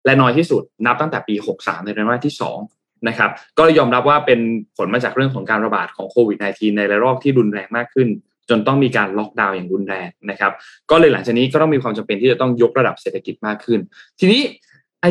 [0.06, 2.75] และน้อยที่สุดนับตั้งแต่ปี 63 ในไตรมาสที่2
[3.08, 3.30] นะครับ
[3.60, 4.40] ก็ยอมรับว่าเป็น
[4.78, 8.08] ผลมาจากเรื่องของการระบาดของโควิด -19 ในระลอกที่รุนแรงมากขึ้น
[8.50, 10.52] จนต้องมีการล็อกดาวน์อย่างรุนแรงนะครับ
[10.92, 13.80] ก็เลยหลังจากนี้ก็ต้องมีความจำเป็นที่จะต้องยกระดับเศรษฐกิจมากขึ้น
[14.20, 14.42] ทีนี้
[15.02, 15.06] ไอ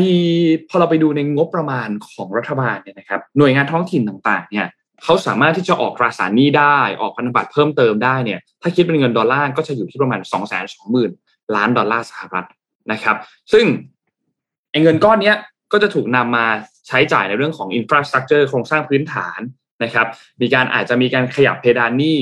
[0.68, 4.66] พอเราไปดูในงบประมาณของรัฐบาลเนี่ยนะครับ หน่วยงานท้องถิ่นต่างๆ เนี่ย
[5.02, 10.56] เขาสามารถที่จะออกตราสารหนี้ได้ ออกพันธบัตรเพิ่มเติมได้เนี่ย ถ้าคิดเป็นเงินดอลลาร์ก็จะอยู่ที่ประมาณ 2 2 0 0
[10.94, 12.46] 0 0 ล้านดอลลาร์สหรัฐ
[12.92, 13.16] นะครับ
[13.52, 13.64] ซึ่ง
[14.70, 15.36] ไอ้เงินก้อนเนี้ย
[15.72, 16.46] ก็จะถูกนำมา
[16.88, 19.40] ใช้จ่ายในเรื่องของ infrastructure โครงสร้างพื้นฐาน
[19.84, 20.06] นะครับ
[20.40, 22.18] มีการอาจจะมีการขยับเพดานหนี้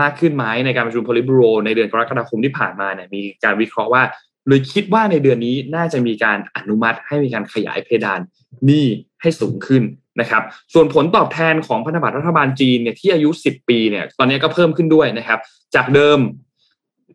[0.00, 4.02] มากขึ้นไหมในการประชุมโพลิบโรในเดือนกรกฎาคมที่ผ่านมาเนี่ยมีการวิเคราะห์ว่า
[4.48, 8.20] เลยคิดว่าในเดือนนี้น่าจะมีการอนุมัติให้มีการขยายเพดาน
[8.66, 8.86] หนี้
[9.20, 9.82] ให้สูงขึ้น
[10.20, 15.40] นะครับ ส่วนผลตอบแทนของพันธบัตรรัฐบาลจีนเนี่ยที่อายุ 10 ปีเนี่ยตอนนี้ก็เพิ่มขึ้นด้วยนะครับ
[15.74, 16.18] จากเดิม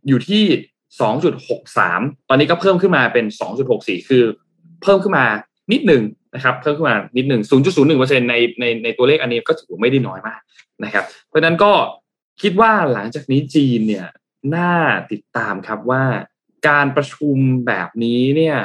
[0.07, 0.43] อยู่ที่
[1.37, 3.25] 2.63 ตอนนี้ก็เพิ่มขึ้นมาเป็น
[3.67, 4.23] 2.64 คือ
[4.83, 5.25] เพิ่มขึ้นมา
[5.71, 6.03] นิดหนึ่ง
[6.35, 7.41] นะครับเพิ่มขึ้นมานิดหนึ่ง
[7.85, 10.39] 0.01%ในในในตัวเลขอันนี้ก็ถือว่าไม่ได้น้อยมาก
[10.83, 11.71] นะครับ เพราะฉะนั้นก็
[12.41, 14.07] คิดว่าหลังจากนี้จีนเนี่ย
[14.55, 14.73] น่า
[15.11, 16.03] ติดตามครับว่า
[16.67, 18.57] การประชุมแบบนี้เนี่ย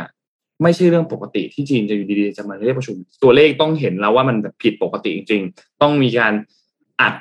[0.62, 6.32] ไม่ใช่เรื่องปกติที่จีนจะอยู่ดีๆจะมาเรียกประชุม ตัวเลขต้องเห็นแล้วว่ามันผิดปกติจริง ๆ ต้องมีการ
[7.00, 7.14] อัด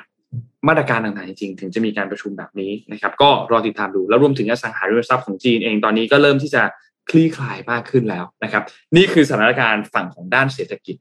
[0.68, 6.62] มาตรการต่างๆจริงๆถึงจะมีการประชุมแบบนี้นะครับ ก็รอติดตามดูแล้วรวมถึงอสังหาริมทรัพย์ของจีนเองตอนนี้ก็เริ่มที่จะ
[7.10, 8.62] คลี่คลายมากขึ้นแล้วนะครับ
[8.96, 10.96] นี่คือสถานการณ์ฝั่งของด้านเศรษฐกิจ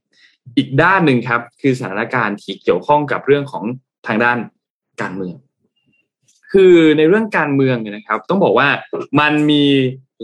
[0.57, 3.63] อีกด้านหนึ่งครับ คือสถานการณ์ที่เกี่ยวข้องกับเรื่องของ
[4.07, 4.37] ทางด้าน
[5.01, 5.35] การเมือง
[6.51, 8.67] คือในเรื่องการเมืองเนี่ยนะครับ ต้องบอกว่า
[9.19, 9.63] มันมี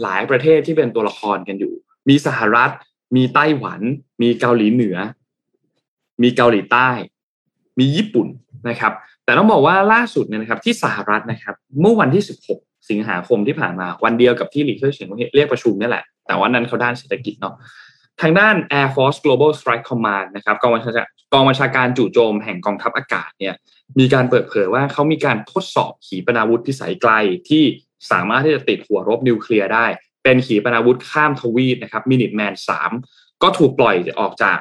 [0.02, 1.74] หลายประเทศที่เป็นตัวละครกันอยู่
[2.08, 2.70] มีสหรัฐ
[3.16, 3.80] มีไต้หวัน
[4.22, 4.96] มีเกาหลีเหนือ
[6.22, 6.88] มีเกาหลีใต้
[7.78, 8.26] มีญี่ปุ่น
[8.68, 8.92] นะครับ
[9.24, 17.54] แต่ต้องบอกว่าล่าสุดเนี่ยนะครับ ที่สหรัฐนะครับ เมื่อวันที่ 16 สิงหาคมที่ผ่านมาวันเดียวกับที่หลีเค่อเฉียงเรียกประชุมนี่แหละ แต่ว่านั้นเขาด้านเศรษฐกิจเนาะ
[18.20, 23.54] ทางด้าน Air Force Global Strike Command นะครับกองบัญชาการกองบัญชาการจู่โจมแห่งกองทัพอากาศเนี่ย
[23.98, 27.12] มีการเปิดเผยว่าเขามีการทดสอบขีปนาวุธพิสัยไกล
[27.48, 27.64] ที่
[28.10, 29.86] สามารถที่จะติดหัวรบนิวเคลียร์ได้
[30.24, 32.90] เป็นขีปนาวุธข้ามทวีปนะครับ Minuteman สาม
[33.42, 34.58] ก็ถูกปล่อยออกจาก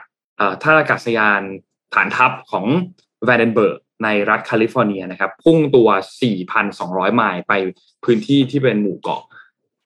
[0.62, 1.42] ท่าอากาศยาน
[1.94, 2.66] ฐานทัพของ
[3.26, 5.88] แวนเดนเบิร์ก ในรัฐแคลิฟอร์เนียนะครับ พุ่งตัว
[6.52, 7.54] 4,200 ไมล์ไป
[8.06, 9.22] พื้นที่ที่เป็นหมู่เกาะ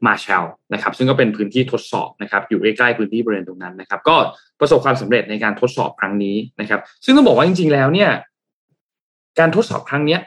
[0.05, 4.15] มาร์แชลล์นะครับ ซึ่งก็เป็นพื้นที่ทดสอบนะครับ อยู่ใกล้ๆพื้นที่บริเวณตรงนั้นนะครับ ก็
[4.59, 8.09] ประสบความสำเร็จในการทดสอบครั้งนี้นะครับ ซึ่งต้องบอกว่าจริง ๆ แล้วเนี่ย
[9.39, 10.19] การทดสอบครั้งเนี้ย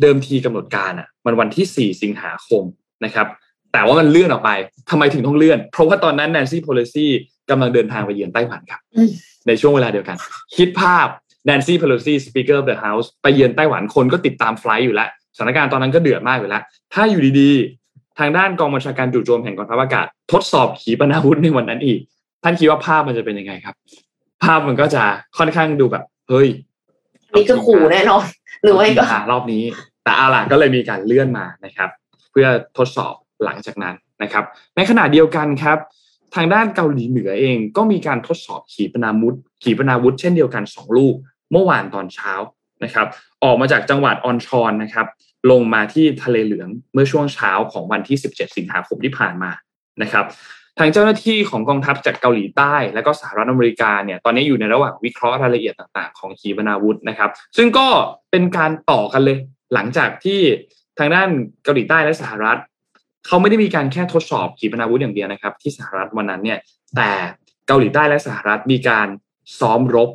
[0.00, 2.62] เดิมทีกำหนดการอะ มันวันที่ 4 สิงหาคม
[3.04, 3.26] นะครับ
[3.72, 4.50] แต่ว่ามันเลื่อนออกไป
[4.90, 7.06] ทำไมถึงต้องเลื่อน เพราะว่าตอนนั้นแนนซี่เพโลซี
[7.50, 9.10] กำลังเดินทางไปเยือนไต้หวันครับอืม
[9.48, 10.16] ในช่วงเวลาเดียวกัน
[10.56, 11.08] คิดภาพ
[11.46, 22.00] แนนซี่เพโลซี speaker of the house ไปเยือนไต้หวันคนก็ติดตาม flight อยู่แล้วสถานการณ์ตอนนั้นก็เดือดมากอยู่แล้ว ถ้าอยู่ดีๆ ทางด้านกองบัญชาการจู่โจมแห่งกองทัพอากาศ ทดสอบขีปนาวุธในวันนั้นอีก
[22.42, 23.74] ท่านคิดว่าภาพมันจะเป็นยังไงครับ
[24.44, 25.02] ภาพมันก็จะ
[25.38, 26.48] ค่อนข้างดูแบบ เฮ้ย
[27.34, 28.24] นี่คือขู่แน่นอน
[28.62, 29.62] หรือว่าก็หารอบนี้
[30.04, 31.90] แต่อาล่ะก็เลยมีการเลื่อนมานะครับ
[32.30, 32.46] เพื่อ
[32.78, 33.14] ทดสอบ
[33.44, 34.44] หลังจากนั้นนะครับ
[34.76, 35.78] ในขณะเดียวกันครับ
[36.34, 41.14] ทางด้านเกาหลีเหนือเองก็มีการทดสอบขีปนาวุธขีปนาวุธเช่นเดียวกันสองลูก
[41.54, 42.32] เมื่อวานตอนเช้า
[42.84, 43.06] นะครับ
[43.44, 45.06] ออกมาจากจังหวัดออนชอนนะครับ
[45.50, 49.50] ลงมาที่ทะเลเหลืองเมื่อช่วงเช้าของวันที่ 17 สิงหาคมที่ผ่านมา
[50.02, 50.24] นะครับ
[50.78, 57.86] ทางเจ้าหน้าที่ของกองทัพจากเกาหลีใต้ และก็สหรัฐอเมริกาเนี่ยตอนนี้อยู่ในระหว่างวิเคราะห์รายละเอียดต่างๆ ของขีปนาวุธนะครับ ซึ่งก็
[58.30, 59.38] เป็นการต่อกันเลย
[59.74, 60.40] หลังจากที่
[60.98, 61.28] ทางด้าน
[61.64, 62.58] เกาหลีใต้และสหรัฐ
[63.26, 66.58] เขาไม่ได้มีการแค่ทดสอบขีปนาวุธอย่างเดียวนะครับ ที่สหรัฐวันนั้นเนี่ย
[66.96, 67.10] แต่
[67.66, 69.08] เกาหลีใต้และสหรัฐมีการ
[69.58, 70.10] ซ้อมรบ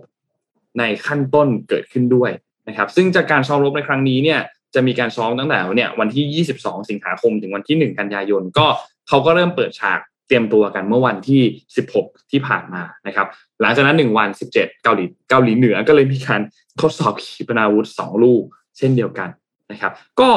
[0.80, 2.32] ในขั้นต้นเกิดขึ้นด้วย
[2.68, 4.40] นะครับ ซึ่งจากการซ้อมรบในครั้งนี้เนี่ย
[4.76, 8.68] จะมีการซ้อมตั้งแต่เนี่ยวันที่ 22 สิงหาคมถึงวันที่ 1 กันยายน ก็
[9.08, 11.42] เขาก็เริ่มเปิดฉากเตรียมตัวกันเมื่อวันที่
[11.88, 13.28] 16 ที่ผ่านมานะครับ
[13.62, 16.42] หลังจากนั้น 1 วัน 17 เกาหลีเกาหลีเหนือก็เลยมีการ
[16.82, 18.44] ทดสอบขีปนาวุธ 2 ลูก
[18.78, 19.30] เช่นเดียวกัน
[19.72, 20.32] นะครับ ก็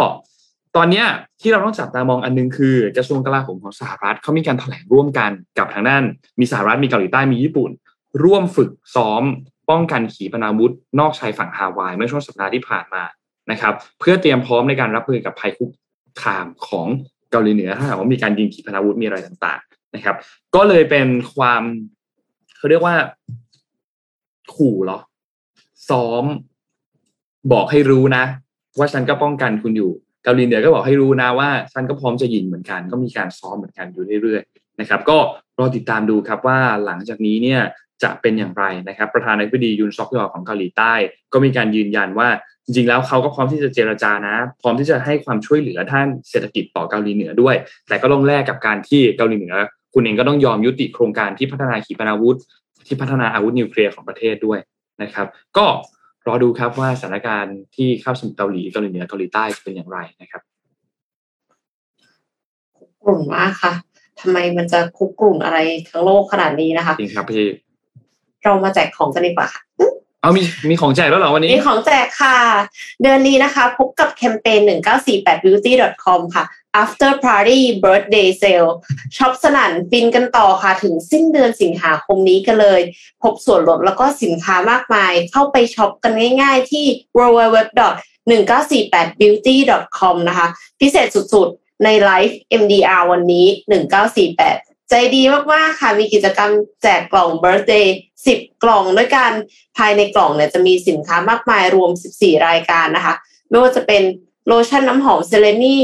[0.77, 1.05] ตอนนี้
[1.41, 6.03] ที่เราต้องจับตามองอันนึงคือกระทรวงกลาโหมของสหรัฐเขามีการแถลงร่วมกันกับทางด้าน
[6.41, 7.71] มีสหรัฐมีเกาหลีใต้มีญี่ปุ่น
[8.25, 9.23] ร่วมฝึกซ้อม
[9.71, 13.03] ป้องกันขีปนาวุธนอกชายฝั่งฮาวายเมื่อช่วงสัปดาห์ที่ผ่านมา
[13.51, 15.71] นะครับเพื่อเตรียมพร้อมในการรับมือกับภัยคุก
[16.23, 16.87] คามของ
[17.31, 20.17] เกาหลีเหนือถ้าหากว่ามีการยิงขีปนาวุธมีอะไรต่างๆนะครับ
[20.55, 21.63] ก็เลยเป็นความ
[22.57, 22.97] เขาเรียกว่า
[24.55, 24.99] ขู่เหรอ
[25.89, 26.25] ซ้อม
[27.53, 28.25] บอกให้รู้นะ
[28.79, 29.91] ว่าฉันก็ป้องกันคุณอยู่
[30.25, 35.19] เกาหลีเหนือก็บอกให้รู้นะว่าฉันก็พร้อมจะยิงเหมือนกัน ก็มีการซ้อมเหมือนกันอยู่เรื่อยๆนะครับ ก็
[35.59, 37.61] รอติดตามดูครับว่าหลังจากนี้เนี่ย
[38.03, 40.95] จะเป็นอย่างไรนะครับ ประธานาธิบดียุนซอกยอของเกาหลีใต้
[41.33, 42.29] ก็มีการยืนยันว่า
[42.65, 47.55] จริงๆแล้วเขาก็พร้อมที่จะเจรจานะ พร้อมที่จะให้ความช่วยเหลือด้านเศรษฐกิจต่อเกาหลีเหนือด้วย
[47.89, 49.55] แต่ก็ต้องแลกกับการที่เกาหลีเหนือ
[49.95, 52.39] คุณเองก็ต้องยอมยุติโครงการที่พัฒนาขีปนาวุธ
[52.87, 54.59] ที่พัฒนาอาวุธนิวเคลียร์ของประเทศด้วย
[55.03, 55.27] นะครับ
[55.57, 55.67] ก็
[56.27, 60.43] รอดูครับว่าสถานการณ์ที่ข้ามสมุทรเกาหลีเกาหลีเหนือเกาหลีใต้จะเป็นอย่างไรนะครับ
[63.05, 63.73] กรุ่นมากค่ะ
[64.21, 67.47] ทำไมมันจะคุกรุ่นอะไรทั้งโลกขนาดนี้นะคะจริงครับพี่
[68.45, 69.63] เรามาแจกของกันดีกว่าค่ะ
[70.23, 72.39] เอามีมีของแจกแล้วเหรอวันนี้ มีของแจกค่ะ
[73.03, 76.45] เดือนนี้นะคะ พบกับแคมเปญ 1948beauty.com ค่ะ
[76.83, 78.71] after party birthday sale
[79.17, 82.81] ช็อปสนั่นฟินกันต่อค่ะ ถึงสิ้นเดือนสิงหาคมนี้กันเลย
[83.23, 86.13] พบส่วนลดแล้วก็สินค้ามากมาย เข้าไปช็อปกัน
[86.43, 86.85] ง่ายๆที่
[87.19, 90.47] www.1948beauty.com นะคะ
[90.81, 93.47] พิเศษสุดๆ ใน live MDR วันนี้
[94.11, 95.23] 1948 ใจดี
[95.53, 96.51] มากๆค่ะ มีกิจกรรม
[96.83, 97.87] แจกกล่อง birthday
[98.27, 99.33] 10 กล่องด้วยกัน
[99.77, 103.15] ภายในกล่องเนี่ยจะมีสินค้ามากมายรวม 14 รายการนะคะ
[103.49, 104.03] ไม่ว่าจะเป็น
[104.47, 105.79] โลชั่นน้ำหอมเซเลนี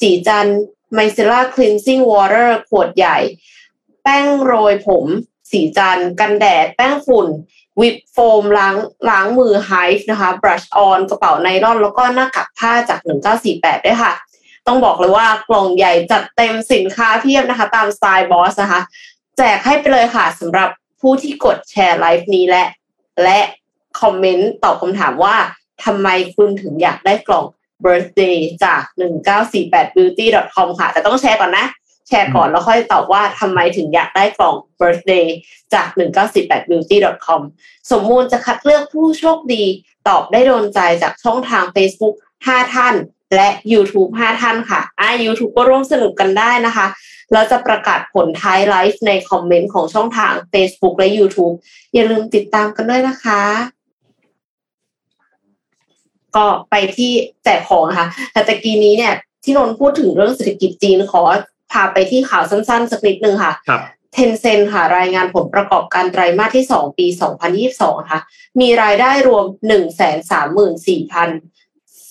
[0.00, 0.48] ศรีจัน
[0.92, 3.18] ทร์ micellar cleansing water ขวดใหญ่
[4.02, 5.06] แป้งโรยผม
[5.50, 7.26] ศรีจันทร์กันแดด แป้งฝุ่น
[7.80, 8.76] whip foam ล้าง
[9.08, 13.00] ล้างมือไฮฟ์นะคะ brush on กระเป๋าไนลอน แล้วก็หน้ากากผ้าจาก
[13.42, 14.12] 1948 ด้วยค่ะ
[14.66, 18.80] ต้องบอกเลยว่ากล่องใหญ่จัดเต็มสินค้าเพียบนะคะ ตามสไตล์บอสนะคะ
[19.38, 22.64] แจกให้ไปเลยค่ะสำหรับผู้ที่กดแชร์ไลฟ์นี้และ
[23.22, 23.38] และ
[24.00, 25.36] คอมเมนต์ตอบคำถามว่า
[25.84, 27.44] ทำไมคุณถึงอยากได้กล่อง
[27.84, 31.66] birthday จาก 1948beauty.com ค่ะ แต่ต้องแชร์ก่อนนะ
[32.08, 35.26] แชร์ก่อนแล้วค่อยตอบว่าทำไมถึงอยากได้กล่อง birthday
[35.74, 37.40] จาก 1948beauty.com
[37.90, 39.64] สมมูลจะคัดเลือกผู้โชคดี
[40.08, 42.14] ตอบได้โดนใจจากช่องทาง Facebook
[42.46, 42.94] 5 ท่าน
[43.34, 46.86] และ YouTube 5 ท่านค่ะอ่า YouTube ก็ร่วมสนุกกันได้นะคะ
[47.32, 51.54] แล้วจะประกาศผลท้ายไลฟ์ในคอมเมนต์ของช่องทาง Facebook และ YouTube
[51.94, 53.42] อย่าลืมติดตามกันด้วยนะคะ
[56.36, 57.12] ก็ไปที่
[57.44, 59.14] แจกของนะคะแต่ตะกี้นี้เนี่ย
[59.44, 61.22] ที่นนท์พูดถึงเรื่องเศรษฐกิจจีนขอ
[61.72, 67.06] พาไปที่ข่าวสั้นๆ สักนิดนึงค่ะครับเทนเซนค่ะ รายงานผลประกอบการไตรมาสที่ 2 ปี
[67.58, 68.20] 2022 ค่ะ
[68.60, 69.44] มีรายได้รวม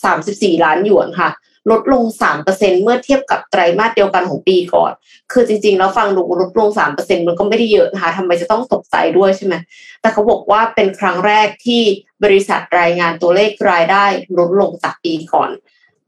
[0.08, 1.30] 34 ล้านหยวนค่ะ
[1.72, 2.04] ลดลง
[2.44, 4.92] 3%เมื่อเทียบกับไตรมาสเดียวกันของปีก่อน
[5.32, 9.56] คือจริงๆ แล้วฟังดูลดลง 3%มันก็ไม่ได้เยอะนะคะทำไมจะต้องตกใจด้วยใช่ไหม
[10.02, 11.82] แต่เขาบอกว่าเป็นครั้งแรกที่
[12.24, 14.06] บริษัทรายงานตัวเลขรายได้
[14.38, 15.50] ลดลงจากปีก่อน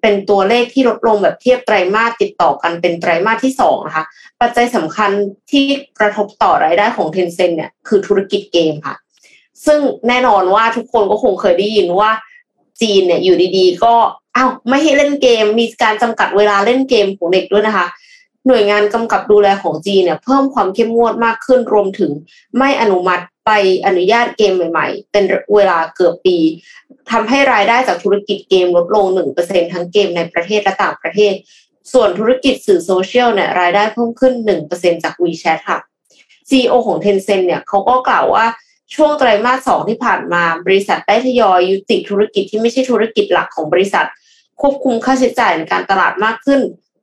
[0.01, 4.05] เป็นตัวเลขที่ลดลงแบบเทียบไตรมาสติดต่อกันเป็นไตรมาสที่สองนะคะ
[4.41, 5.11] ปัจจัยสำคัญ
[5.51, 5.65] ที่
[5.99, 8.95] กระทบต่อรายได้ของ Tencent เนี่ยคือธุรกิจเกมค่ะ
[9.65, 12.11] ซึ่งแน่นอนว่าทุกคนก็คงเคยได้ยินว่า
[12.81, 13.93] จีนเนี่ยอยู่ดีๆ ก็
[14.37, 17.87] อ้าวไม่ให้เล่นเกม มีการจำกัดเวลาเล่นเกมของเด็กด้วยนะคะ
[18.47, 22.11] หน่วยงานกำกับดูแลของจีนเนี่ยเพิ่มความเข้มงวดมากขึ้นรวมถึง
[22.57, 23.51] ไม่อนุมัติไป
[23.85, 25.23] อนุญาตเกมใหม่ ๆ เป็น
[25.55, 26.37] เวลาเกือบปี
[27.11, 29.05] ทำให้รายได้จากธุรกิจเกมลดลง
[29.39, 31.33] 1%ทั้งเกมในประเทศและต่างประเทศ
[31.93, 34.33] ส่วนธุรกิจสื่อโซเชียลเนี่ยรายได้เพิ่มขึ้น
[34.69, 35.79] 1%จาก WeChat ค่ะ
[36.49, 38.45] CEO ของ Tencent เนี่ยเขาก็กล่าวว่า
[38.95, 44.05] ช่วงไตรมาสสองที่ผ่านมาบริษัทได้ทยอยยุติธุรกิจที่ไม่ใช่ธุรกิจหลักของบริษัท
[44.61, 46.61] ควบคุมค่าใช้จ่ายในการตลาดมากขึ้น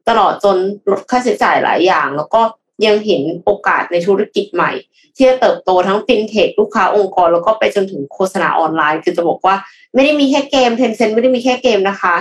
[0.09, 0.57] ตลอดจน
[0.91, 2.41] ลดค่าใช้จ่ายหลายอย่าง แล้วก็
[2.87, 4.73] ยังเห็นโอกาสในธุรกิจใหม่
[5.17, 9.57] ที่จะเติบโตทั้งฟินเทคลูกค้าองค์กร แล้วก็ไปจนถึงโฆษณาออนไลน์ คือจะบอกว่า
[9.95, 12.17] ไม่ได้มีแค่เกมเทนเซ็นไม่ได้มีแค่เกมนะคะ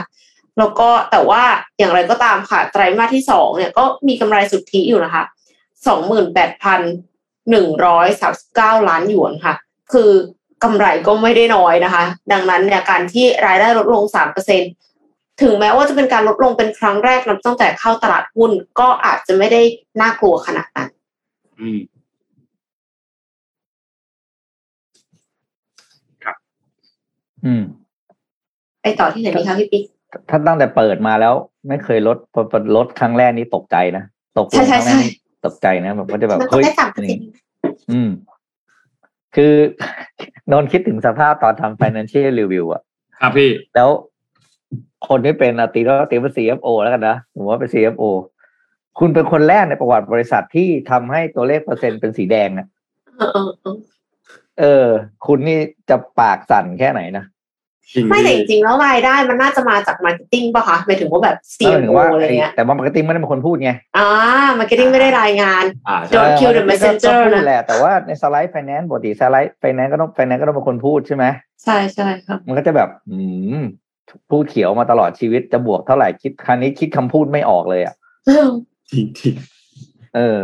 [0.57, 1.43] แล้วก็แต่ว่า
[1.77, 5.23] อย่างไรก็ตามค่ะไตรมาสที่สองเนี่ยก็มีกำไรสุทธิอยู่นะคะ
[5.87, 6.81] สองหมื่นแปดพัน
[7.49, 9.53] หนึ่งร้อยสามสิบเก้าล้านหยวนค่ะ
[9.93, 10.11] คือ
[10.63, 14.61] กำไรก็ไม่ได้น้อยนะคะ ดังนั้นเนี่ยการที่รายได้ลดลงสามเปอร์เซ็น
[15.41, 19.61] ถึงแม้ว่าจะเป็นการลดลงเป็นครั้งแรกนับตั้งแต่เข้าตลาดหุ้นก็อาจจะไม่ได้
[20.01, 20.89] น่ากลัวขนาดนั้น
[21.59, 21.79] อืม
[27.45, 27.63] อืม
[28.81, 29.83] ไปต่อที่ไหนดีคะพี่ปิ๊ก
[30.29, 31.33] ถ้าตั้งแต่เปิดมาแล้ว
[31.67, 34.03] ไม่เคยลดพอพอลดครั้งแรกนี่ตกใจนะ
[34.39, 35.11] ตกลงใช่คใช่รั้งแรกใช่นี่
[35.47, 37.27] ตกใจนะแบบว่าจะแบบมันต้องเฮ้ยได้สามเปอร์นี่เซ็นต์
[37.91, 38.09] อืม
[39.35, 39.53] คือ
[40.51, 42.81] นนท์คิดถึงสภาพตอนทำ financial review อะ
[43.19, 43.89] ครับพี่ แล้ว
[45.07, 48.03] คนที่เป็นอะตีก็ตีเป็น CFO แล้วกันนะผมว่าเป็น CFO
[48.99, 52.67] คุณเป็นคนแรกในประวัติบริษัทที่ทำให้ตัวเลขเปอร์เซ็นต์เป็นสีแดงนะ
[53.17, 53.77] เออเออเออ
[54.59, 54.85] เออ
[55.25, 57.36] คุณนี่จะปากสั่นแค่ไหนนะจริง
[58.09, 64.07] ไม่แต่จพี่ริงๆแล้วรายได้มันน่าจะมาจากมาร์เก็ตติ้งป่ะคะหมายถึงว่าแบบก็หมายถึ CMO งว่าอะไรไอ้เงี้ยแต่ว่ามาร์เก็ตติ้งไม่ได้เป็นคนพูดไงอ่า
[64.59, 71.25] มาร์เก็ตติ้งไม่ได้รายงานอ่าโดใช่น kill the ก็ messenger พูดนะแหละแต่ว่าในสไลด์ไฟแนนซ์ปกติสไลด์ไฟแนนซ์ก็ต้องไฟแนนซ์ก็ต้องเป็นคนพูดใช่ไหม
[71.63, 73.19] ใช่ใช่ครับมันก็จะแบบอื
[73.59, 73.63] ม
[74.29, 77.95] พูดเขียวมาตลอดชีวิตจะบวกเท่าไหร่คิดครั้นี้คิดคำพูดไม่ออกเลยอะ
[78.91, 79.35] จริงจริง
[80.15, 80.41] เออ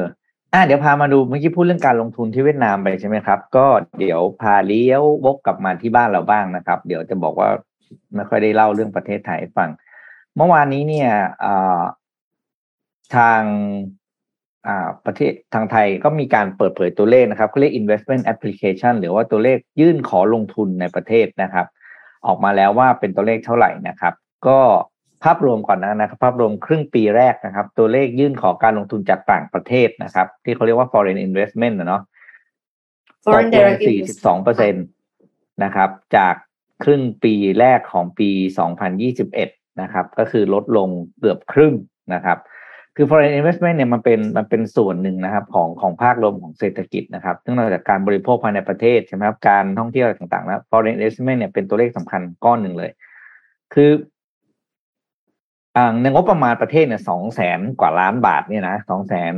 [0.53, 3.65] อะเดี๋ยวพามาดูเมื่อกี้พูดเรื่องการลงทุนที่เวียดนามไปใช่ไหมครับ ก็
[3.99, 7.49] เดี๋ยวพาเลี้ยววกกลับมาที่บ้านเราบ้างนะครับ เดี๋ยวจะบอกว่า
[8.15, 9.69] ไม่ค่อยได้เล่าเรื่องประเทศไทยให้ฟัง
[10.35, 11.09] เมื่อวานนี้เนี่ย
[11.43, 11.45] อ
[13.15, 13.41] ทาง
[14.67, 21.65] อ่าประเทศทางไทยก็มีการเปิดเผยตัวเลขนะครับเขาเรียก investment application หรือว่าตัวเลขยื่นขอลงทุนในประเทศนะครับ
[22.27, 24.13] ออกมาแล้วว่าเป็นตัวเลขเท่าไหร่นะครับ
[24.47, 24.59] ก็
[25.23, 32.01] ภาพรวมก่อนนะครับภาพรวมครึ่งปีแรกนะครับ ตัวเลขยื่นขอการลงทุนจากต่างประเทศนะครับ ที่เขาเรียกว่า foreign investment นะเนาะ
[33.25, 34.79] ต foreign กลง direct 42เปอร์เซ็นต
[35.63, 36.35] นะครับ จาก
[36.83, 38.29] ครึ่งปีแรกของปี
[39.05, 41.73] 2021 นะครับ ก็คือลดลงเกือบครึ่ง
[42.13, 42.37] นะครับ
[42.95, 52.91] คือ foreign investment เนี่ยมันเป็นมันเป็นส่วนหนึ่งนะครับ ของของภาครวมของเศรษฐกิจนะครับซึ่งนอกจากการบริโภคภายในประเทศใช่ไหมครับการท่องเที่ยวอะไรต่างๆแล้ว foreign investment เนี่ยเป็นตัวเลขสำคัญก้อนหนึ่งเลย
[53.73, 54.12] คืออ่า
[56.01, 59.35] ในงบประมาณประเทศเนี่ยสองแสนกว่าล้านบาทเนี่ยนะสองแสน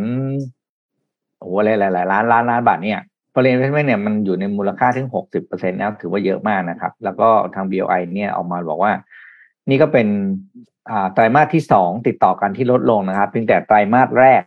[1.38, 3.00] โอ้โหหลายหลายล้านล้านล้านบาทเนี่ย
[3.34, 8.94] foreign investment เนี่ยมันอยู่ในมูลค่าถึงหกสิบเปอร์เซ็นต์แล้วถือว่าเยอะมากนะครับ แล้วก็ทาง BOI เนี่ยออกมาบอกว่า
[9.70, 10.08] นี่ก็เป็น
[10.90, 14.42] อ่าไตรมาสที่สองติดต่อกันที่ลดลงนะครับ เพียงแต่ไตรมาสแรก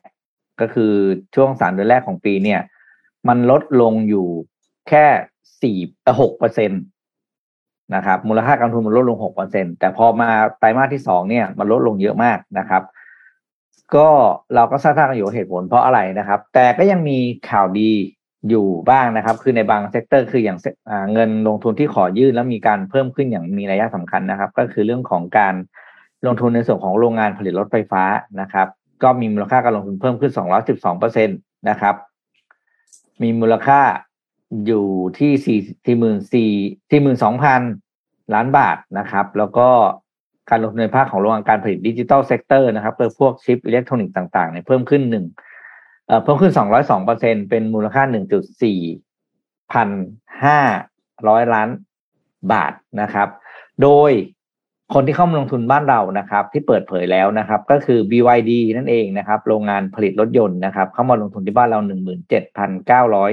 [0.61, 0.93] ก็คือ
[1.35, 2.61] ช่วงสามเดือนแรกของปีเนี่ย
[3.29, 4.29] มันลดลงอยู่
[4.89, 5.07] แค่
[5.63, 5.79] สี่
[6.21, 6.83] หกเปอร์เซ็นต์
[7.95, 12.83] นะครับมูลค่าการลงทุนมันลดลงหกเปอร์เซ็นต์แต่พอมาไตรมาสที่สองเนี่ยมันลดลงเยอะมากนะครับ
[13.95, 14.09] ก็
[14.55, 17.19] เราก็ทราบกันอยู่เหตุผลเพราะอะไรนะครับ แต่ก็ยังมี
[17.51, 17.91] ข่าวดี
[18.49, 20.59] อยู่บ้างนะครับ คือในบาง sector คืออย่าง
[21.13, 25.55] เงินลงทุนที่ขอยื่นแล้วมีการเพิ่มขึ้นอย่างมีนัยสำคัญนะครับ ก็คือเรื่องของการ
[26.27, 28.03] ลงทุนในส่วนของโรงงานผลิตรถไฟฟ้า
[28.41, 28.69] นะครับ
[29.03, 30.33] ก็มีมูลค่าการลงทุนเพิ่มขึ้น
[30.65, 31.35] 212เปอร์เซ็นต์
[31.69, 31.95] นะครับ
[33.23, 33.81] มีมูลค่า
[34.67, 34.87] อยู่
[35.19, 36.51] ที่สี่สี่หมื่นสี่
[36.91, 37.61] สี่หมื่นสองพัน
[38.35, 39.69] ล้านบาทนะครับ แล้วก็
[40.51, 45.25] การลงทุนในภาคของโรงงานการผลิต digital sector นะครับเพื่อพวกชิปอิเล็กทรอนิกส์ต่างๆเนี่ยเพิ่มขึ้นหนึ่ง
[46.07, 48.81] เอ่อเพิ่มขึ้นสองร้อยสองเปอร์เซ็นต์เป็นมูลค่าหนึ่งจุดสี่
[49.73, 49.89] พัน
[50.45, 50.61] ห้า
[51.29, 51.69] ร้อยล้าน
[52.53, 53.29] บาทนะครับ
[53.83, 54.11] โดย
[54.95, 63.33] คนที่เข้ามาลงทุนบ้านเรานะครับ ที่เปิดเผยแล้วนะครับ ก็คือ BYD นั่นเองนะครับ โรงงานผลิตรถยนต์นะครับ เข้ามาลงทุนที่บ้านเราหนึ่งหมื่นเจ็ดพันเก้าร้อย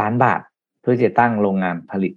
[0.00, 0.40] ล้านบาท
[0.80, 2.12] เพื่อจะตั้งโรงงานผลิต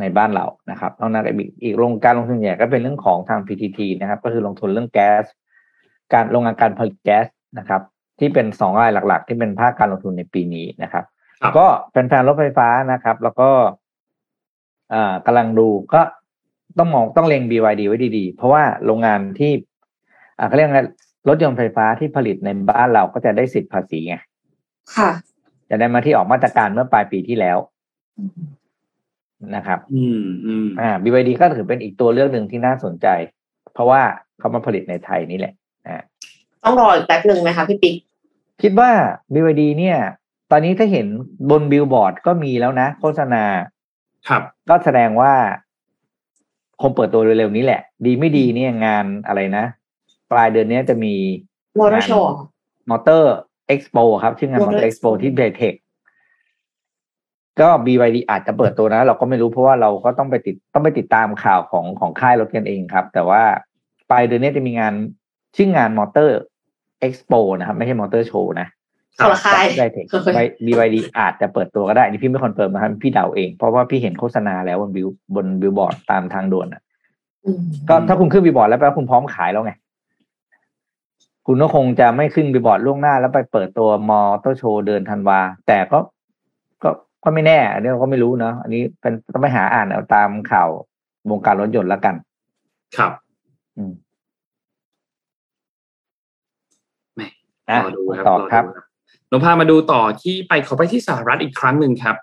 [0.00, 5.24] ในบ้านเรานะครับนอกนั้นอีกอีกโรงการลงทุนใหญ่ก็เป็นเรื่องของทาง PTT นะครับ ก็คือลงทุนเรื่องแก๊ส
[6.12, 7.26] การโรงงานการผลิตแก๊ส
[7.58, 7.82] นะครับ
[8.18, 11.04] ที่เป็นสองรายหลัก ๆ ที่เป็นภาคการลงทุนในปีนี้นะครับ
[11.40, 13.50] ครับก็แฟนๆรถไฟฟ้านะครับ แล้วก็
[14.94, 16.02] อ่ากำลังดูก็
[16.78, 19.52] ต้องมองต้องเล็ง BYD ไว้ดีๆ เพราะว่าโรงงานที่
[20.38, 20.80] อ่าเขาเรียกไง
[21.28, 24.16] รถยนต์ไฟฟ้าที่ผลิตในบ้านเราก็จะได้สิทธิภาษีไง
[24.96, 25.10] ค่ะ
[25.70, 27.58] จะได้มาที่ออกมาตรการเมื่อปลายปีที่แล้ว
[29.56, 33.06] นะครับ อืมอืมอ่า BYD ก็ถือเป็นอีกตัวเลือกหนึ่งที่น่าสนใจ
[33.74, 34.00] เพราะว่า
[34.38, 35.54] เขามาผลิตในไทยนี่แหละ
[35.86, 35.96] อ่า
[36.64, 37.94] ต้องรออีกแป๊บหนึ่งไหมคะพี่ปิ๊ก
[38.62, 38.90] คิดว่า
[39.34, 39.98] BYD เนี่ย
[40.50, 41.06] ตอนนี้ถ้าเห็น
[41.50, 43.44] บนบิลบอร์ดก็มีแล้วนะ โฆษณา
[44.28, 45.32] ครับ ก็แสดงว่า
[46.80, 49.64] คงเปิดตัวเร็วๆนี้แหละ ดีไม่ดีเนี่ยงานอะไรนะ
[50.32, 51.14] ปลายเดือนนี้จะมี
[51.78, 52.34] มอเตอร์โชว์
[52.90, 53.34] มอเตอร์
[53.70, 55.74] เอ็กซ์โปครับชื่องานมอ Motor เตอร์เอ็กซ์โป Expo ที่เบเทค
[57.60, 63.42] ก็ BYD อาจจะเปิดตัวนะ เราก็ไม่รู้เพราะว่าเราก็ต้องไปติดต้องไปติดตามข่าวของของค่ายรถกันเองครับ แต่ว่า
[64.10, 64.94] ปลายเดือนนี้จะมีงาน
[65.56, 68.68] ชื่องาน Motor Expo นะครับ ไม่ใช่มอเตอร์โชว์นะ
[69.16, 70.04] คนละค่ายไบเทค
[70.66, 76.82] BYD อาจจะเปิดตัวก็ได้ นี่พี่ไม่ confirm นะครับพี่เดาเอง เพราะว่าพี่เห็นโฆษณาแล้วบนบิวบนบิลบอร์ดตามทางด่วนอะ
[77.44, 79.72] อืมก็ถ้าคุณขึ้นบิลบอร์ดแล้วแปลว่าคุณพร้อมขายแล้วไง
[81.52, 85.98] คุณก็คงจะไม่ขึ้นบิลบอร์ดล่วงหน้า แล้วไปเปิดตัวมอเตอร์โชว์เดือนธันวา แต่ก็
[86.82, 86.90] ก็
[87.24, 90.68] ก็ไม่แน่อันนี้เราก็ไม่รู้เนาะอันนี้เป็นต้องไปหาอ่านเอาตามข่าว
[91.30, 92.14] วงการรถยนต์แล้วกัน
[92.96, 93.12] ครับ
[93.76, 93.92] อืม
[97.14, 97.26] แหม่
[97.68, 98.80] อะรอดูครับต่อครับรอดู
[99.28, 102.16] เราพามาดูต่อที่ไปขอไปที่สหรัฐอีกครั้งหนึ่งครับ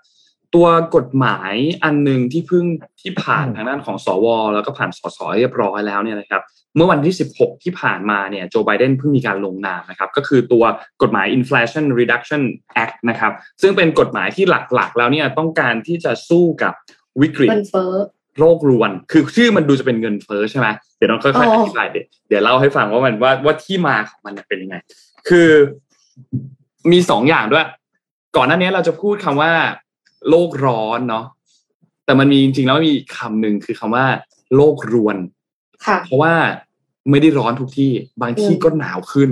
[0.54, 2.64] ตัวกฎหมายอันหนึ่งที่เพิ่ง
[3.00, 6.42] ที่ผ่านอืมทางด้านของสว แล้วก็ผ่านสสเรียบร้อยแล้วเนี่ยนะครับ
[6.76, 10.64] เมื่อวันที่ 16 ที่ผ่านมาเนี่ยโจไบเดนเพิ่งมีการลงนามนะครับ ก็คือตัว
[11.02, 12.42] กฎหมาย Inflation Reduction
[12.82, 13.32] Act นะครับ
[13.62, 14.44] ซึ่งเป็นกฎหมายที่
[14.74, 16.74] หลักๆ แล้วเนี่ยต้องการที่จะสู้กับ
[17.22, 17.92] วิกฤตเงินเฟ้อ
[18.38, 24.76] โรครวน คือชื่อมันดูจะเป็นเงินเฟ้อใช่ไหมเดี๋ยวน้องค่อยๆอ๋ออธิบายเดี๋ยวเดี๋ยวเล่าให้ฟังว่ามันว่าว่าที่มาของมันเนี่ยเป็นยังไง
[25.28, 25.48] คือ
[26.92, 27.66] มีสองอย่างด้วย
[28.36, 29.52] ก่อนหน้านี้เราจะพูดคำว่า
[30.28, 31.24] โลกร้อนเนาะ
[32.04, 34.06] แต่มันมีจริงๆแล้วมีอีกคำหนึ่งคือคำว่า
[34.56, 35.16] โลกรวน
[35.86, 36.34] ค่ะเพราะว่า
[37.10, 39.30] ไม่ได้ร้อนทุกที่ บางที่อืมก็หนาวขึ้น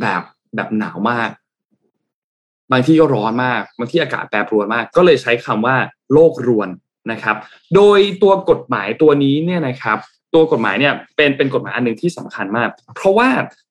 [0.00, 0.22] แบบ
[0.54, 1.30] แบบหนาวมาก
[2.70, 5.76] บางที่ก็ร้อนมาก บางที่อากาศแปรปรวนมาก ก็เลยใช้คำว่า
[6.12, 6.68] โลกรวน
[7.12, 7.36] นะครับ
[7.74, 9.98] โดยตัวกฎหมายตัวนี้เนี่ยนะครับ
[10.34, 13.28] ตัวกฎหมายเนี่ยเป็นเป็นกฎหมายอันหนึ่งที่สำคัญมาก เพราะว่า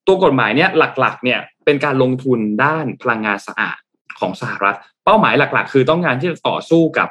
[0.08, 0.70] ตัวกฎหมายเนี่ย
[1.00, 3.78] หลักๆ เนี่ยเป็นการลงทุนด้านพลังงานสะอาด
[4.20, 4.76] ของสหรัฐ
[5.06, 7.10] เป้าหมายหลักๆ คือต้องการที่จะต่อสู้กับ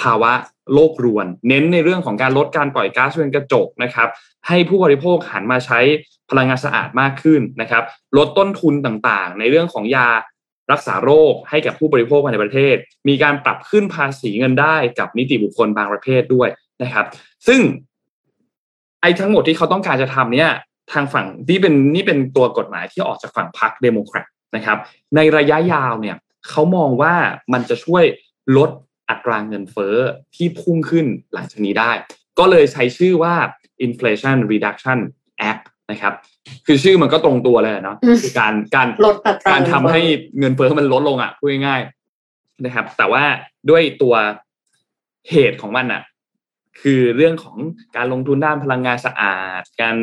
[0.00, 0.32] ภาวะ
[0.72, 4.08] โลกรวน เน้นในเรื่องของการลดการปล่อยก๊าซเรือนกระจกนะครับ
[4.46, 5.80] ให้ผู้บริโภคหันมาใช้
[6.30, 7.82] พลังงานสะอาดมากขึ้นนะครับ
[8.16, 10.08] ลดต้นทุนต่างๆ ในเรื่องของยา
[10.72, 12.76] รักษาโรคให้กับผู้บริโภคภายในประเทศ
[13.08, 16.48] มีการปรับขึ้นภาษีเงินได้กับนิติบุคคลบางประเภทด้วย
[16.82, 17.06] นะครับ
[17.46, 17.60] ซึ่ง
[19.00, 20.50] ไอ้ทั้งหมดที่เขาต้องการจะทำเนี่ย
[20.92, 24.26] ทางฝั่งที่เป็นนี่เป็นตัวกฎหมายที่ออกจากฝั่งพรรคเดโมแครต
[24.56, 24.78] นะครับ
[25.16, 26.16] ในระยะยาวเนี่ย
[26.48, 27.14] เขามองว่า
[27.52, 28.04] มันจะช่วย
[28.56, 28.70] ลด
[29.10, 29.96] อัตราเงินเฟ้อ
[30.34, 31.90] ที่พุ่งขึ้นหลังจากนี้ได้
[32.38, 33.34] ก็เลยใช้ชื่อว่า
[33.86, 34.98] Inflation Reduction
[35.50, 36.12] Act นะครับ
[36.66, 40.00] คือชื่อมันก็ตรงตัวเลยเนาะอืมคือการการลดอัตราการทำให้
[40.38, 43.24] เงินเฟ้อมันลดลงอะพูดง่ายๆนะครับ แต่ว่า
[43.70, 44.14] ด้วยตัว
[45.30, 46.02] เหตุของมันอะ
[46.82, 47.56] คือเรื่องของ
[47.96, 49.96] การลงทุนด้านพลังงานสะอาด การ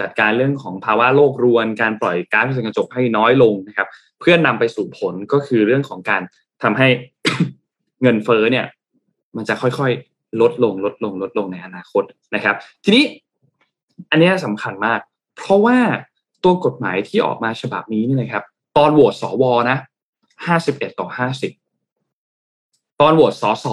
[0.00, 6.22] จัดการเรื่องของภาวะโลกรวน การปล่อยก๊าซเรือนกระจกให้น้อยลงนะครับเพื่อนนำไปสู่ผลก็คือเรื่องของการ
[6.62, 6.88] ทำให้
[8.02, 8.66] เงินเฟ้อเนี่ย
[9.36, 12.04] มันจะค่อยๆ ลดลงลดลงลดลงในอนาคต
[12.34, 13.04] นะครับ ทีนี้
[14.10, 15.00] อันนี้ยสำคัญมาก
[15.38, 15.78] เพราะว่า
[16.44, 18.44] ตัวกฎหมายที่ออกมาฉบับนี้เนี่ยนะครับ
[18.76, 19.78] ตอนโหวตสวนะ
[20.46, 21.52] ห้าสิบเอ็ดต่อห้าสิบ
[23.00, 23.66] ตอนโหวตสส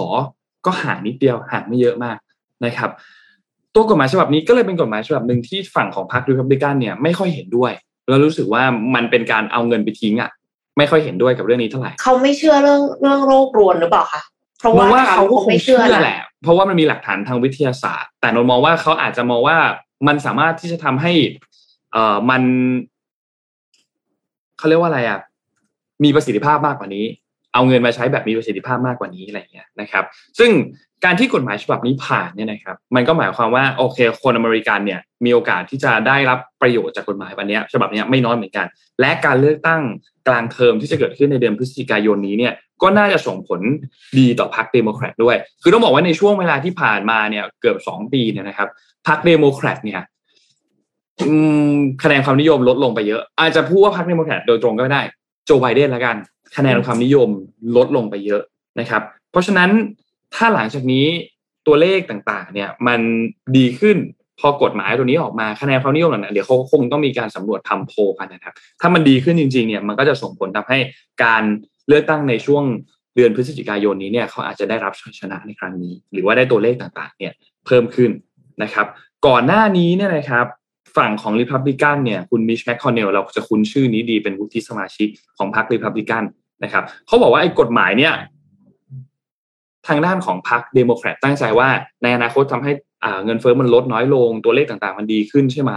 [0.66, 2.16] ก็ห่างนิดเดียวห่างไม่เยอะมาก
[2.64, 2.90] นะครับ
[3.74, 7.72] ตัวกฎหมายฉบับนี้ก็เลยเป็นกฎหมายฉบับหนึ่งที่ฝั่งของพรรครีพับลิกันเนี่ยไม่ค่อยเห็นด้วย
[8.08, 8.62] แล้วรู้สึกว่า
[8.94, 10.30] มันเป็นการเอาเงินไปทิ้งอะ
[10.78, 14.22] ไม่ค่อยเห็นด้วยกับเรื่องนี้เท่าไหร่เขาไม่เชื่อเรื่องเรื่องโรครวนหรือเปล่าคะ
[14.58, 19.56] เพราะมว่าองว่าทรัเขามป์ก็เขาคงไม่เชื่เชื่ออนะแหละ เพราะว่ามันมีหลักฐานทางวิทยาศาสตร์ แต่นนมองว่าเขาอาจจะมองว่า
[20.06, 21.12] มันสามารถที่จะทำให้
[21.92, 22.42] เอ่อมัน
[24.58, 25.20] เขาเรียกว่าอะไรอะ
[26.04, 27.04] มีประสิทธิภาพมากกว่านี้
[27.54, 30.04] เอาเงินมาใช้แบบมีประสิทธิภาพมากกว่านี้อะไรอย่างเงี้ยนะครับ
[30.38, 30.50] ซึ่ง
[31.04, 38.66] การที่กฎหมายฉบับนี้ผ่านเนี่ยนะครับ มันก็หมายความว่าโอเค คนอเมริกันเนี่ยมีโอกาสที่จะได้รับประโยชน์จากกฎหมายวันนี้ฉบับนี้ไม่น้อยเหมือนกัน
[39.00, 39.82] และการเลือกตั้ง
[40.28, 43.60] กลางเทอมที่จะเกิดขึ้นในเดือนพฤศจิกายนนี้เนี่ยก็น่าจะส่งผล
[44.18, 48.68] ดีต่อพรรคเดโมแครตด้วย คือต้องบอกว่าในช่วงเวลาที่ผ่านมาเนี่ยเกือบสองปีเนี่ยนะครับ
[49.06, 50.00] พรรคเดโมแครตเนี่ย
[52.02, 55.02] คะแนนความนิยมลดลงไปเยอะ อาจจะพูดว่าพรรคเดโมแครตโดยตรงก็ไม่ได้
[55.46, 56.16] โจไบเดนละกัน
[56.56, 57.28] คะแนนความนิยม
[57.76, 58.42] ลดลงไปเยอะ
[58.80, 59.70] นะครับ เพราะฉะนั้น
[60.34, 61.06] ถ้าหลังจากนี้
[61.66, 63.00] ตัวเลขต่างๆ เนี่ยมัน
[63.56, 63.96] ดีขึ้น
[64.40, 70.78] พอกฎหมายตัวนี้ออกมาคะแนนความนิยมเหล่านั้นเดี๋ยวเขาคงต้องมีการสำรวจทำโพลกันนะครับ ถ้ามันดีขึ้นจริงๆเนี่ยมันก็จะส่งผลทำให้
[71.24, 71.42] การ
[71.88, 72.64] เลือกตั้งในช่วง
[73.16, 77.32] เดือนพฤศจิกายนนี้เนี่ยเขาอาจจะได้รับชัยชนะในครั้งนี้ หรือว่าได้ตัวเลขต่างๆ เนี่ย
[77.66, 78.10] เพิ่มขึ้น
[78.62, 78.86] นะครับ
[79.26, 80.46] ก่อนหน้านี้เนี่ยนะครับ
[80.96, 85.08] ฝั่งของริพับลิกันเนี่ยคุณมิชแมคคอนเนลเราจะคุ้นชื่อนี้ดีเป็นวุฒิสมาชิก
[85.38, 86.22] ของพรรคริพับลิกัน
[86.64, 88.12] นะครับเขาบอกว่าไอ้กฎหมายเนี่ย
[89.88, 91.68] ทางด้านของพรรคเดโมแครตตั้งใจว่า
[92.02, 92.72] ในอนาคตทำให้
[93.04, 95.72] อ่าเงินเฟ้อมันลดน้อยลงตัวเลขต่างๆ มันดีขึ้นใช่ไหม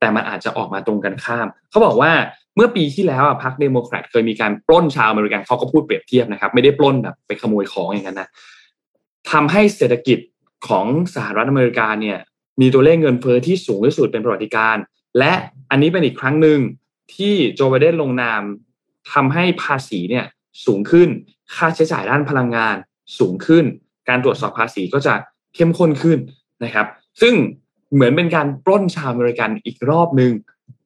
[0.00, 2.12] แต่มันอาจจะออกมาตรงกันข้าม เขาบอกว่า
[2.56, 8.28] เมื่อปีที่แล้วอะพรรคเดโมแครตเคยมีการปล้นชาวอเมริกันเขาก็พูดเปรียบเทียบนะครับ ไม่ได้ปล้นแบบไปขโมยของอย่างนั้นนะ
[9.30, 10.18] ทำให้เศรษฐกิจ
[10.68, 12.18] ของสหรัฐอเมริกาเนี่ย
[12.60, 14.76] มีตัวเลขเงินเฟ้อที่สูงที่สุดเป็นประวัติการณ์
[15.18, 15.32] และ
[15.70, 16.58] อันนี้เป็นอีกครั้งหนึ่ง
[17.14, 18.42] ที่โจไบเดนลงนาม
[19.12, 20.26] ทำให้ภาษีเนี่ย
[20.64, 21.08] สูงขึ้น
[21.54, 22.76] ค่าใช้จ่ายด้านพลังงาน
[23.18, 23.64] สูงขึ้น
[24.08, 25.14] การตรวจสอบภาษีก็จะ
[25.54, 26.18] เข้มข้นขึ้น
[26.64, 26.86] นะครับ
[27.20, 27.34] ซึ่ง
[27.94, 30.32] เหมือนเป็นการปล้นชาวอเมริกันอีกรอบหนึ่ง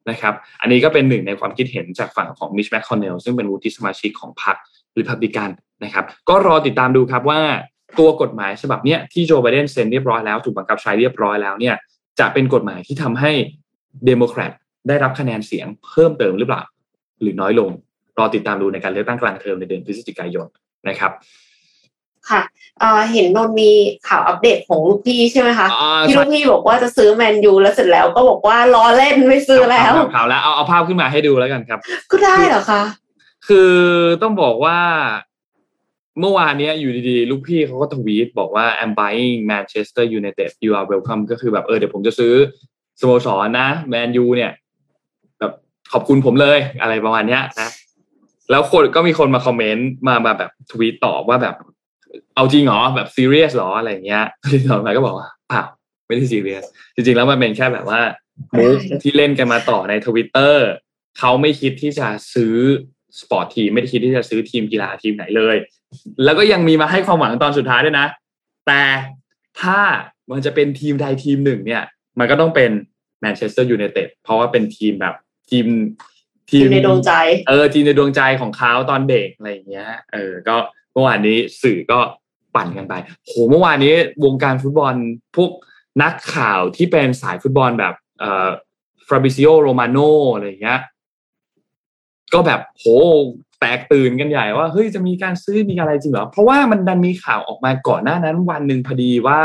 [0.09, 4.55] นะครับ อันนี้ก็เป็นหนึ่งในความคิดเห็นจากฝั่งของมิชแมคคอนเนลซึ่งเป็นวุฒิสมาชิกของพรรค
[4.99, 5.49] ริพับลิกัน
[5.83, 7.41] นะครับ ก็รอติดตามดูครับว่า
[7.99, 11.75] ตัวกฎหมายฉบับนี้ที่โจไบเดนเซ็นเรียบร้อยแล้ว ถูกบังคับใช้เรียบร้อยแล้วเนี่ย
[12.19, 13.31] จะเป็นกฎหมายที่ทำให้
[14.05, 14.51] เดโมแครต
[14.87, 16.63] ได้รับคะแนนเสียงเพิ่มเติมหรือเปล่า
[17.21, 17.69] หรือน้อยลง
[18.17, 20.47] รอติดตามดูในการเลือกตั้งกลางเทอมในเดือนพฤศจิกายน
[20.89, 21.11] นะครับ
[22.29, 22.41] ค่ะ
[23.13, 23.71] เห็นนนมี
[24.07, 25.67] ข่าวอัปเดตของลูกพี่ใช่ไหมคะ
[26.07, 31.79] ที่ลูกพี่บอกว่าจะซื้อแมนยูแล้วเสร็จแล้วก็บอกว่าล้อเล่นไม่ซื้อแล้วข่าวแล้วเอาเอาภาพขึ้นมาให้ดูแล้วกันครับ
[32.11, 32.81] ก็ได้เหรอคะ
[33.47, 33.73] คือ
[34.21, 34.79] ต้องบอกว่า
[36.19, 42.33] เมื่อวานนี้อยู่ดีๆ ลูกพี่เขาก็ทวีตบอกว่า I'm buying Manchester United you are welcome ก็คือแบบเออเดี๋ยวผมจะซื้อ
[43.01, 44.51] สโมสรนะแมนยูเนี่ย
[45.39, 45.51] แบบ
[45.93, 47.69] ขอบคุณผมเลยอะไรประมาณเนี้ยนะ
[48.51, 51.55] แล้วคนก็มีคนมาคอมเมนต์มามาแบบทวีตตอบว่าแบบ
[52.35, 55.63] เอาจริงเหรอแบบซีเรียสหรออะไรเงี้ยที่ตอบมาก็บอกว่าเปล่า
[56.07, 58.01] ไม่ได้ซีเรียสจริงๆ แล้วมันเป็นแค่แบบว่า
[58.57, 60.67] มุกที่เล่นกันมาต่อในทวิตเตอร์
[61.19, 62.55] เขาไม่คิดที่จะซื้อ
[63.19, 65.55] sport team ไม่ได้คิดที่จะซื้อทีมกีฬาทีมไหนเลย
[66.23, 68.07] แล้วก็ยังมีมาให้ความหวังตอนสุดท้ายด้วยนะ
[68.67, 68.81] แต่
[69.61, 69.79] ถ้า
[70.31, 71.83] มันจะเป็นทีมใดทีมหนึ่งเนี่ย
[72.19, 72.71] มันก็ต้องเป็น
[73.21, 75.15] แมนเชสเตอร์ยูไนเต็ดเพราะว่าเป็นทีมแบบ
[75.49, 75.65] ทีม
[76.51, 77.11] ทีมในดวงใจ
[77.47, 80.55] เออทีมในดวงใจของเขาตอนเด็กอะไรอย่างเงี้ย เออ ก็
[80.93, 81.99] เมื่อวานนี้สื่อก็
[82.55, 82.93] ปั่นกันไป
[83.25, 84.95] โหเมื่อวานนี้วงการฟุตบอล
[85.35, 85.51] พวก
[86.01, 88.49] นักข่าวที่เป็นสายฟุตบอลแบบเอ่อ
[89.07, 89.97] ฟราบิซิโอโรมาโน
[90.33, 90.81] อะไรอย่างเงี้ย
[92.33, 92.85] ก็แบบโห
[93.59, 99.41] แตกตื่นกันใหญ่ว่าเฮ้ยจะมีการซื้อมีอะไรจริงเหรอเพราะว่ามันดันมีข่าวออกมาก่อนหน้านั้น วันหนึ่งพอดีว่า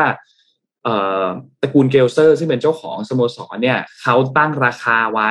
[1.60, 5.30] ตระกูลเกลเซอร์ ซึ่งเป็นเจ้าของสโมสรเนี่ยเขาตั้งราคาไว้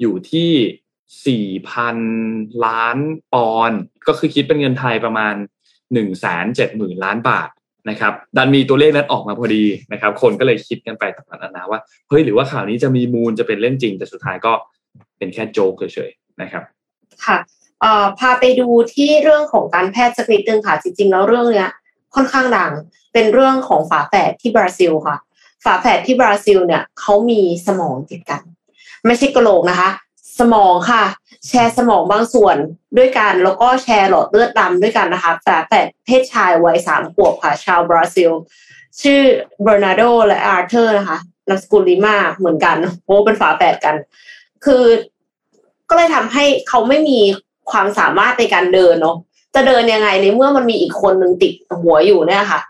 [0.00, 2.98] อยู่ที่ 4,000 ล้าน
[3.32, 5.34] ปอนด์ ก็คือคิดเป็นเงินไทยประมาณ
[5.72, 7.48] 1 7 0 0 0 0 ล้านบาท
[7.90, 14.52] นะครับดันมีตัวเลขนั้นออกมาพอดีนะครับ คนก็เลยคิดกันไปต่างๆนานาว่าเฮ้ยหรือว่าข่าวนี้จะมีมูลจะเป็นเล่นจริง แต่สุดท้ายก็
[15.18, 16.62] เป็นแค่โจกเฉยๆนะครับ
[17.24, 17.38] ค่ะ
[18.18, 21.70] พาไปดูที่เรื่องของการแพทย์สักนิดนึงค่ะจริงๆแล้วเรื่องเนี้ย
[22.14, 22.72] ค่อนข้างดัง
[23.12, 25.16] เป็นเรื่องของฝาแฝดที่บราซิลค่ะ
[25.64, 28.42] ฝาแฝดที่บราซิลเนี่ยเขามีสมองติดกัน
[29.06, 29.90] ไม่ใช่กระโหลกนะคะ
[30.40, 31.04] สมองค่ะ
[31.48, 32.56] แชร์สมองบางส่วน
[32.98, 38.30] ด้วยกัน แล้วก็แชร์หลอดเลือดดำด้วยกันนะคะฝาแฝดเพศชายวัยสามขวบค่ะ ชาวบราซิล
[39.02, 39.20] ชื่อ
[39.62, 41.18] เบอร์นาโดและอาร์เธอร์นะคะ
[41.48, 43.94] นามสกุลลิมาเหมือนกันโอ้เป็นฝาแฝดกัน
[44.64, 44.84] คือ
[45.88, 47.18] ก็เลยทำให้เขาไม่มี
[47.70, 49.16] ความสามารถในการเดินเนาะ
[49.54, 52.60] จะเดินยังไงในเมื่อมันมีอีกคนหนึ่งติดหัวอยู่เนี่ยค่ะ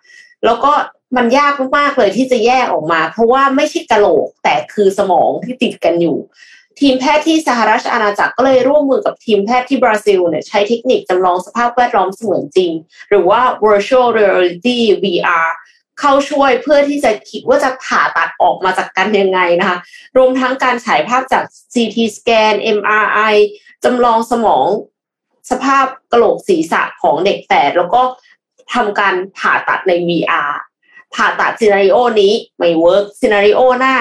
[0.44, 0.72] แล้วก็
[1.16, 6.16] มันยากมากๆเลยที่จะแยกออกมา เพราะว่าไม่ใช่กระโหลกแต่คือสมองที่ติดกันอยู่
[6.80, 12.72] ทีมแพทย์ที่สหรัฐอาณาจักรก็เลยร่วมมือกับทีมแพทย์ที่บราซิลเนี่ยใช้เทคนิคจำลองสภาพแวดล้อมเสมือนจริง
[13.08, 15.48] หรือว่า virtual reality VR
[16.00, 19.78] เข้าช่วยเพื่อที่จะคิดว่าจะผ่าตัดออกมาจากกันยังไงนะคะ
[20.16, 23.34] รวมทั้งการฉายภาพจาก CT scan MRI
[23.84, 24.66] จำลองสมอง
[25.50, 28.02] สภาพกระโหลกศีรษะของเด็กแฝดแล้วก็
[28.74, 30.52] ทำการผ่าตัดใน VR
[31.14, 33.94] ผ่าตัด scenario นี้ไม่ work scenario หน้า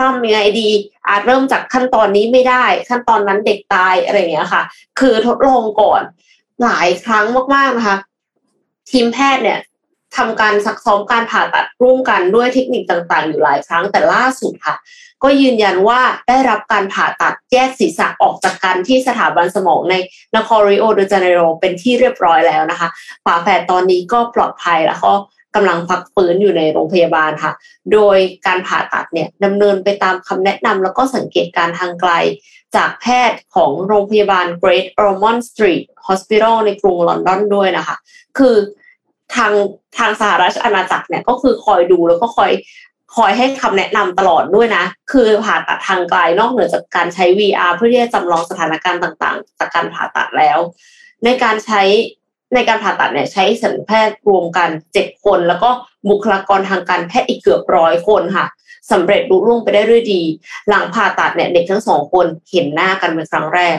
[0.00, 0.68] ทำยังไงดี
[1.08, 4.62] อาจเริ่มจากขั้นตอนนี้ไม่ได้ ขั้นตอนนั้นเด็กตายอะไรอย่างเงี้ยค่ะ
[5.00, 6.02] คือทดลองก่อน
[6.62, 7.24] หลายครั้ง
[7.54, 7.96] มากๆนะคะ
[8.90, 9.60] ทีมแพทย์เนี่ย
[10.16, 14.74] ทำการซักซ้อมการผ่าตัดร่วมกันด้วยเทคนิคต่างๆ อยู่หลายครั้งแต่ล่าสุดค่ะ
[15.22, 19.94] ก็ยืนยันว่าได้รับการผ่าตัดแยกศีรษะออกจากกันที่สถาบันสมองใน
[20.36, 22.88] นครริโอเดจาเนโรเป็นที่เรียบร้อยแล้วนะคะ
[23.24, 25.12] ฝาแฝดตอนนี้ก็ปลอดภัยแล้วก็
[25.54, 27.52] กำลังพักฟื้นอยู่ในโรงพยาบาลค่ะ
[27.92, 32.12] โดยการผ่าตัดเนี่ยดำเนินไปตามคำแนะนำแล้วก็สังเกตการทางไกล
[32.76, 37.96] จากแพทย์ของโรงพยาบาล Great Ormond Street Hospital ในกรุงลอนดอนด้วยนะคะ
[38.38, 38.54] คือ
[39.34, 39.52] ทาง
[39.98, 42.52] ทางสหรัฐอาณาจักรเนี่ยก็คือคอยดูแล้วก็คอย
[43.16, 50.58] คอยให้คำแนะนำตลอดด้วยนะ คือผ่าตัดทางไกลนอกเหนือจากการใช้ VR เพื่อที่จะจำลองสถานการณ์ต่างๆ จากการผ่าตัดแล้ว
[51.24, 51.82] ในการใช้
[52.54, 55.70] ในการผ่าตัดเนี่ยใช้สัญแพทย์รวมกันเจ็ดคน แล้วก็
[56.10, 58.46] บุคลากรทางการแพทย์อีกเกือบร้อยคนค่ะ
[58.92, 60.22] สำเร็จลุล่วงไปได้ด้วยดี
[60.68, 63.78] หลังผ่าตัดเนี่ยเด็กทั้งสองคนเห็นหน้ากันเป็นครั้งแรก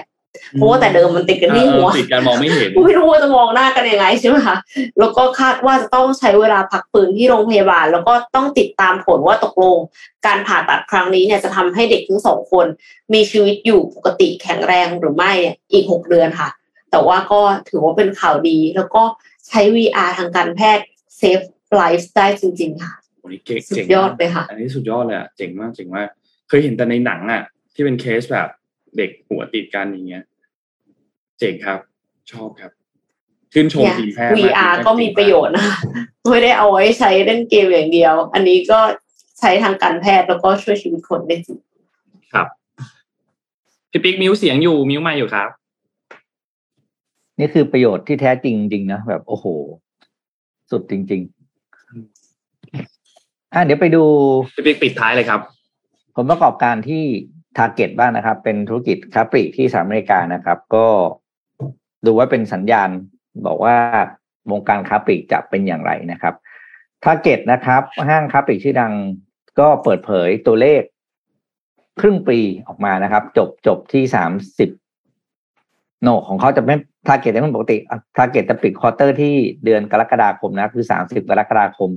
[0.53, 4.57] เพราะว่าแต่เดิมมันติดกันที่หัวติดกันมองไม่เห็นไม่รู้ว่าจะมองหน้ากันยังไงใช่ไหมคะ
[4.99, 9.77] แล้วก็คาดว่าจะต้องใช้เวลาพักฟื้นที่โรงพยาบาล แล้วก็ต้องติดตามผลว่าตกลง
[10.25, 12.65] การผ่าตัดครั้งนี้เนี่ยจะทำให้เด็กทั้งสองคน
[13.13, 15.31] มีชีวิตอยู่ปกติแข็งแรงหรือไม่
[15.71, 16.49] อีกหกเดือนค่ะ
[16.93, 19.03] แต่ว่าก็ถือว่าเป็นข่าวดี แล้วก็
[19.47, 20.85] ใช้ VR ทางการแพทย์
[21.17, 21.39] save
[21.75, 26.07] life ได้จริง ๆ ค่ะโอ้นี่เก่งสุดเจ๋งยอดเลยค่ะ อันนี้สุดยอดเลยอะเจ๋งมากเจ๋งมาก
[26.47, 27.41] เคยเห็นแต่ในหนังอะ
[27.73, 28.47] ที่เป็นเคสแบบ
[28.97, 30.23] เด็กหัวติดกันอย่างเงี้ย
[31.39, 31.79] เจ๋งครับ
[32.31, 32.71] ชอบครับ
[33.53, 35.77] ชื่นชมเนี่ยทีมแพทย์มาก VR ทีแพทก็มีประโยชน์นะคะ
[36.29, 38.79] ไม่ได้เอาไว้ใช้เล่นเกมอย่างเดียว อันนี้ก็
[39.39, 41.59] ใช้ทางการแพทย์แล้วก็ช่วยชีวิตคนได้จริง
[42.33, 42.47] ครับ
[43.91, 45.49] พี่ปิ๊กมิวเสียงอยู่มิวไม่อยู่ครับ
[47.39, 49.45] นี่คือประโยชน์ที่แท้จริงจริงนะแบบโอ้โห
[50.71, 51.21] สุดจริง
[51.97, 54.03] ๆ อะเดี๋ยวไปดู
[54.55, 55.41] พี่ปิ๊กปิดท้ายเลยครับ
[56.15, 57.03] ผลประกอบการที่
[57.57, 60.85] ทาร์เก็ตบ้างนะครับ เป็นธุรกิจค้าปลีกที่สหรัฐอเมริกานะครับ ก็
[62.05, 62.89] ดูว่าเป็นสัญญาณ
[63.45, 63.75] บอกว่า
[64.51, 66.35] วงการค้าปลีกจะเป็นอย่างไรนะครับ
[67.03, 68.93] ทาร์เก็ตนะครับ ห้างค้าปลีกชื่อดัง
[69.59, 70.81] ก็เปิดเผยตัวเลข
[72.01, 74.69] ครึ่งปีออกมานะครับ จบจบที่สามสิบ
[76.03, 76.75] โนของเขาจะไม่
[77.07, 77.77] ทาร์เก็ตเป็นปกติ
[78.17, 79.33] ทาร์เก็ตจะปิด quarter ที่
[79.65, 81.89] เดือนกรกฎาคมนะคือสามสิบกรกฎาคม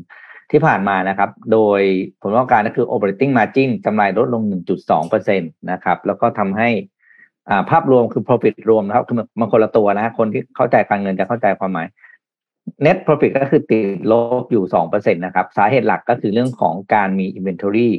[0.51, 1.81] ที่ผ่านมานะครับ โดย
[2.21, 4.43] ผลประกอบการก็คือ operating margin กำไรลดลง
[4.91, 6.69] 1.2%นะครับ แล้วก็ทำให้
[7.49, 11.87] อ่าภาพรวมคือ profit รวมนะครับ คือมันคนละตัวนะคนที่เข้าใจการเงินจะเข้าใจความหมาย
[12.85, 17.91] net profit ก็คือติดลบอยู่ 2%นะครับ สาเหตุหลักก็คือเรื่องของการมี inventory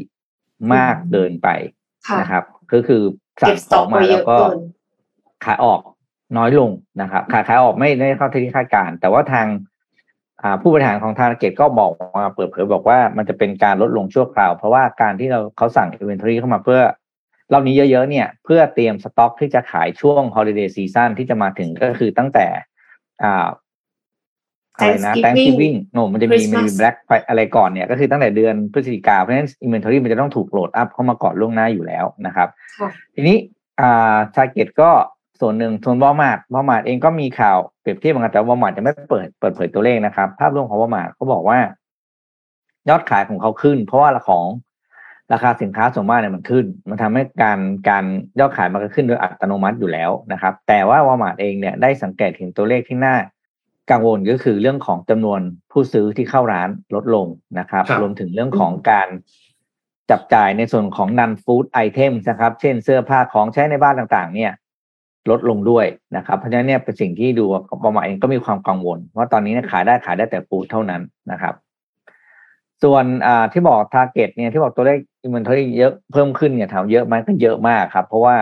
[0.73, 1.47] มากเกินไป
[2.07, 2.43] ค่ะนะครับ
[2.73, 3.01] ก็คือ
[3.41, 4.57] สั่เก็งบสขต็อองกมาไว้เยแล้วอะก็เกิน
[5.45, 5.79] ขายออก
[6.37, 6.71] น้อยลง
[7.01, 9.47] นะครับขายขายออกไม่ได้เข้าที่คาดการณ์แต่ว่าทาง
[10.41, 16.81] อ่าผู้บริหารของทาร์เก็ตก็บอกมาเปิดเผยบอกว่ามันจะเป็นการลดลงชั่วคราว เพราะว่าการที่เราเขาสั่ง inventory เข้ามาเพื่อ
[17.51, 22.45] รอบนี้เยอะๆเนี่ย เพื่อเตรียมสต็อกที่จะขายช่วง holiday season ที่จะมาถึงก็คือตั้งแต่
[23.23, 23.47] อ่า
[24.75, 32.49] อะไรนะ Thanksgiving Thanksgiving โนมันจะมีมันมี Christmas Black Friday อะไรก่อนเนี่ยก็คือตั้งแต่เดือนพฤศจิกาเพราะฉะนั้น inventory มันจะต้องถูก load up เข้ามาก่อนล่วงหน้าอยู่แล้วนะครับ
[32.79, 33.37] ค่ะทีนี้
[33.81, 34.91] อ่าทาร์เก็ตก็
[35.39, 41.59] ส่วนหนึ่งส่วนวอลมาร์ทวอลมาร์ทเองก็มีข่าวเปรียบเทียบกันแต่วอลมาร์ทจะไม่เปิดเปิดเผยตัวเลขนะครับ ภาพรวมของวอลมาร์ทเขาบอกว่า
[42.89, 44.45] ยอดขายของเขาขึ้น เพราะว่าของ
[45.33, 47.59] ราคาสินค้าส่วนมากเนี่ยมันขึ้น มันทำให้การ
[47.89, 48.05] การ
[48.39, 53.15] ยอดขายมันก็ขึ้นโดยอัตโนมัติอยู่แล้วนะครับ แต่ว่าวอลมาร์ทเองเนี่ยได้สังเกตเห็นตัวเลขที่น่า
[53.91, 55.39] กังวลก็คือเรื่องของจำนวน
[55.71, 57.27] ผู้ซื้อที่เข้าร้านลดลง
[57.59, 59.07] นะครับครับ รวมถึงเรื่องของการ
[60.11, 64.51] จับจ่ายในส่วนของ non-food item นะครับ เช่นเสื้อผ้าของใช้ในบ้านต่างๆ เนี่ย
[65.31, 65.85] ลดลงด้วย
[66.17, 67.45] นะครับ เพราะฉะนั้นเนี่ยเป็นสิ่งที่ดู
[67.85, 71.01] วอลมาร์ทเองก็มีความกังวลว่าตอนนี้เนี่ยขายได้ขายได้แต่ food เท่านั้น
[71.31, 71.53] นะครับ
[72.83, 78.35] ส่วนอ่าที่บอกทาร์เก็ตเนี่ยที่บอกตัวเลข inventory เยอะเพิ่มขึ้นเนี่ยถามเยอะไหมก็เยอะมากครับ เพราะว่า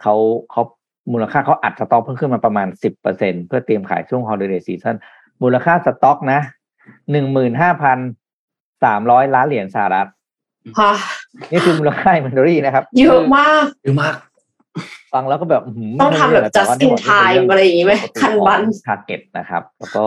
[0.00, 0.14] เขา
[0.50, 0.62] เขา
[1.12, 4.94] มูลค่าเขาอัดสต็อกเพิ่มขึ้นมาประมาณสิบเปอร์เซ็นเพื่อเตรียมขายช่วง holiday season
[5.42, 6.40] มูลค่าสต็อกนะ
[7.10, 7.98] หนึ่งหมื่นห้าพัน
[8.84, 10.08] สามร้อยล้านเหรียญสหรัฐ
[10.78, 10.92] ค่ะ
[11.50, 14.14] นี่คือมูลค่า inventory นะครับ เยอะมากเยอะมาก
[15.12, 20.04] ฟังแล้วก็แบบหืต้องทำแบบ just in time อะไรอย่างงี้ไหมคันบันทาร์เก็ตนะครับ แล้วก็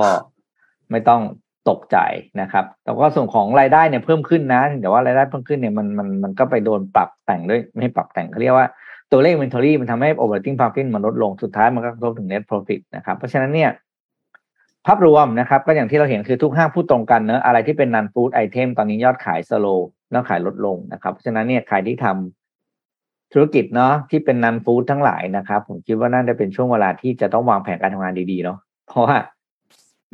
[0.92, 1.22] ไม่ต้อง
[1.70, 1.98] ตกใจ
[2.42, 8.68] นะครับ แต่ว่าส่วนของรายได้เนี่ยเพิ่มขึ้นนะแต่ว่ารายได้เพิ่มขึ้นเนี่ยมันมันมันก็ไปโดนปรับแต่งด้วยไม่ให้ปรับแต่งเขาเรียกว่า
[9.12, 13.72] ตัวเลข inventory มันทำให้ operating profit มันลดลงสุดท้ายมันก็กระทบถึง net profit นะครับ เพราะฉะนั้นเนี่ย
[14.88, 19.80] ภาพรวมนะครับ ก็อย่างที่เราเห็นคือทุกห้างพูดตรงกันเนอะอะไรที่เป็น non food item ตอนนี้ยอดขาย slow
[20.14, 22.43] ยอดขายลดลงนะครับ เพราะฉะนั้นเนี่ยใครที่ทำ
[23.34, 28.58] ธุรกิจเนาะที่เป็น non food ทั้งหลายนะครับ ผมคิดว่าน่าจะเป็นช่วงเวลาที่จะต้องวางแผนการทำงานดีๆเนาะ
[28.88, 29.18] เพราะว่า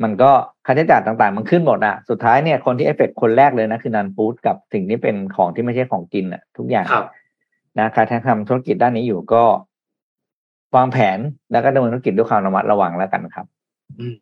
[0.02, 0.30] มันก็
[0.66, 7.06] ค่าใช้จ่ายต่างๆ มันขึ้นหมดอะสุดท้ายเนี่ยคนที่เอฟเฟกคนแรกเลยนะคือ non food กับสิ่งที่เป็นของที่ไม่ใช่ของกินอะทุกอย่างครับ
[7.78, 9.42] นะใครที่ทำธุรกิจด้านนี้อยู่ก็
[10.76, 11.18] วางแผน
[11.52, 13.46] แล้วก็ดำเนินธุรกิจด้วยความระมัดระวังแล้วกันครับ
[13.98, 14.14] อืม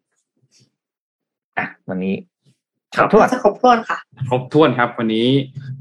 [1.58, 2.14] อะวันนี้
[2.96, 5.28] ครับขอโทษจะครบถ้วนค่ะ ครบถ้วนครับวันนี้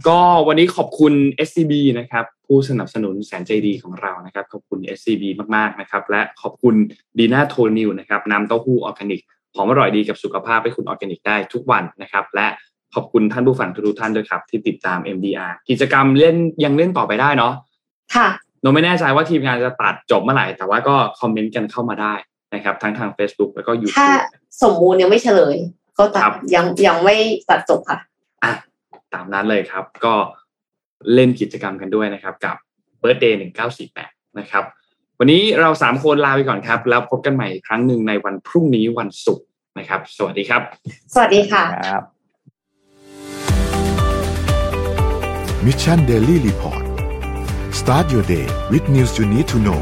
[0.08, 1.14] ก็วันนี้ขอบคุณ
[1.47, 5.24] SCB นะครับ ผู้สนับสนุนแสนใจดีของเรานะครับ ขอบคุณ SCB
[5.55, 6.76] มากๆนะครับ และขอบคุณ
[7.18, 9.22] ดีน่าโทนิวนะครับน้ำเต้าหู้ออร์แกนิก
[9.55, 12.47] หอมอร่อยดีกับสุขภาพให้คุณออร์แกนิกได้ทุกวันนะครับ และ
[12.95, 17.53] ขอบคุณท่านผู้ฟังทุกๆท่านด้วยครับ ที่ติดตาม MDR กิจกรรมเล่นยังเล่นต่อไปได้เนาะ
[18.16, 18.28] ค่ะ
[18.62, 22.14] โนไม่แน่ใจว่าทีมงานจะตัดจบเมื่อไหร่ แต่ว่าก็คอมเมนต์กันเข้ามาได้
[22.53, 24.22] นะครับ ทั้งทาง Facebook แล้วก็ถ้า YouTube
[24.64, 25.58] สมมูลยังไม่เฉลย
[26.00, 27.16] ก็ตัดครับยังยังไม่
[27.50, 28.00] ตัดจบค่ะ
[28.43, 28.52] อะ
[29.14, 30.16] ตามนั้นเลยครับ ก็
[31.14, 32.56] เล่นกิจกรรมกันด้วยนะครับ กับ
[33.02, 33.34] Birthday
[33.86, 34.64] 1948 นะครับ
[35.20, 39.45] วันนี้เราสามคนลาไปก่อนครับ แล้วพบกันใหม่อีกครั้งหนึ่งในวันพรุ่งนี้วันศุกร์
[39.80, 40.62] นะครับ สวัสดีครับ
[41.14, 42.04] สวัสดีค่ะครับ
[45.66, 46.84] Mission Daily Report
[47.80, 49.82] start your day with news you need to know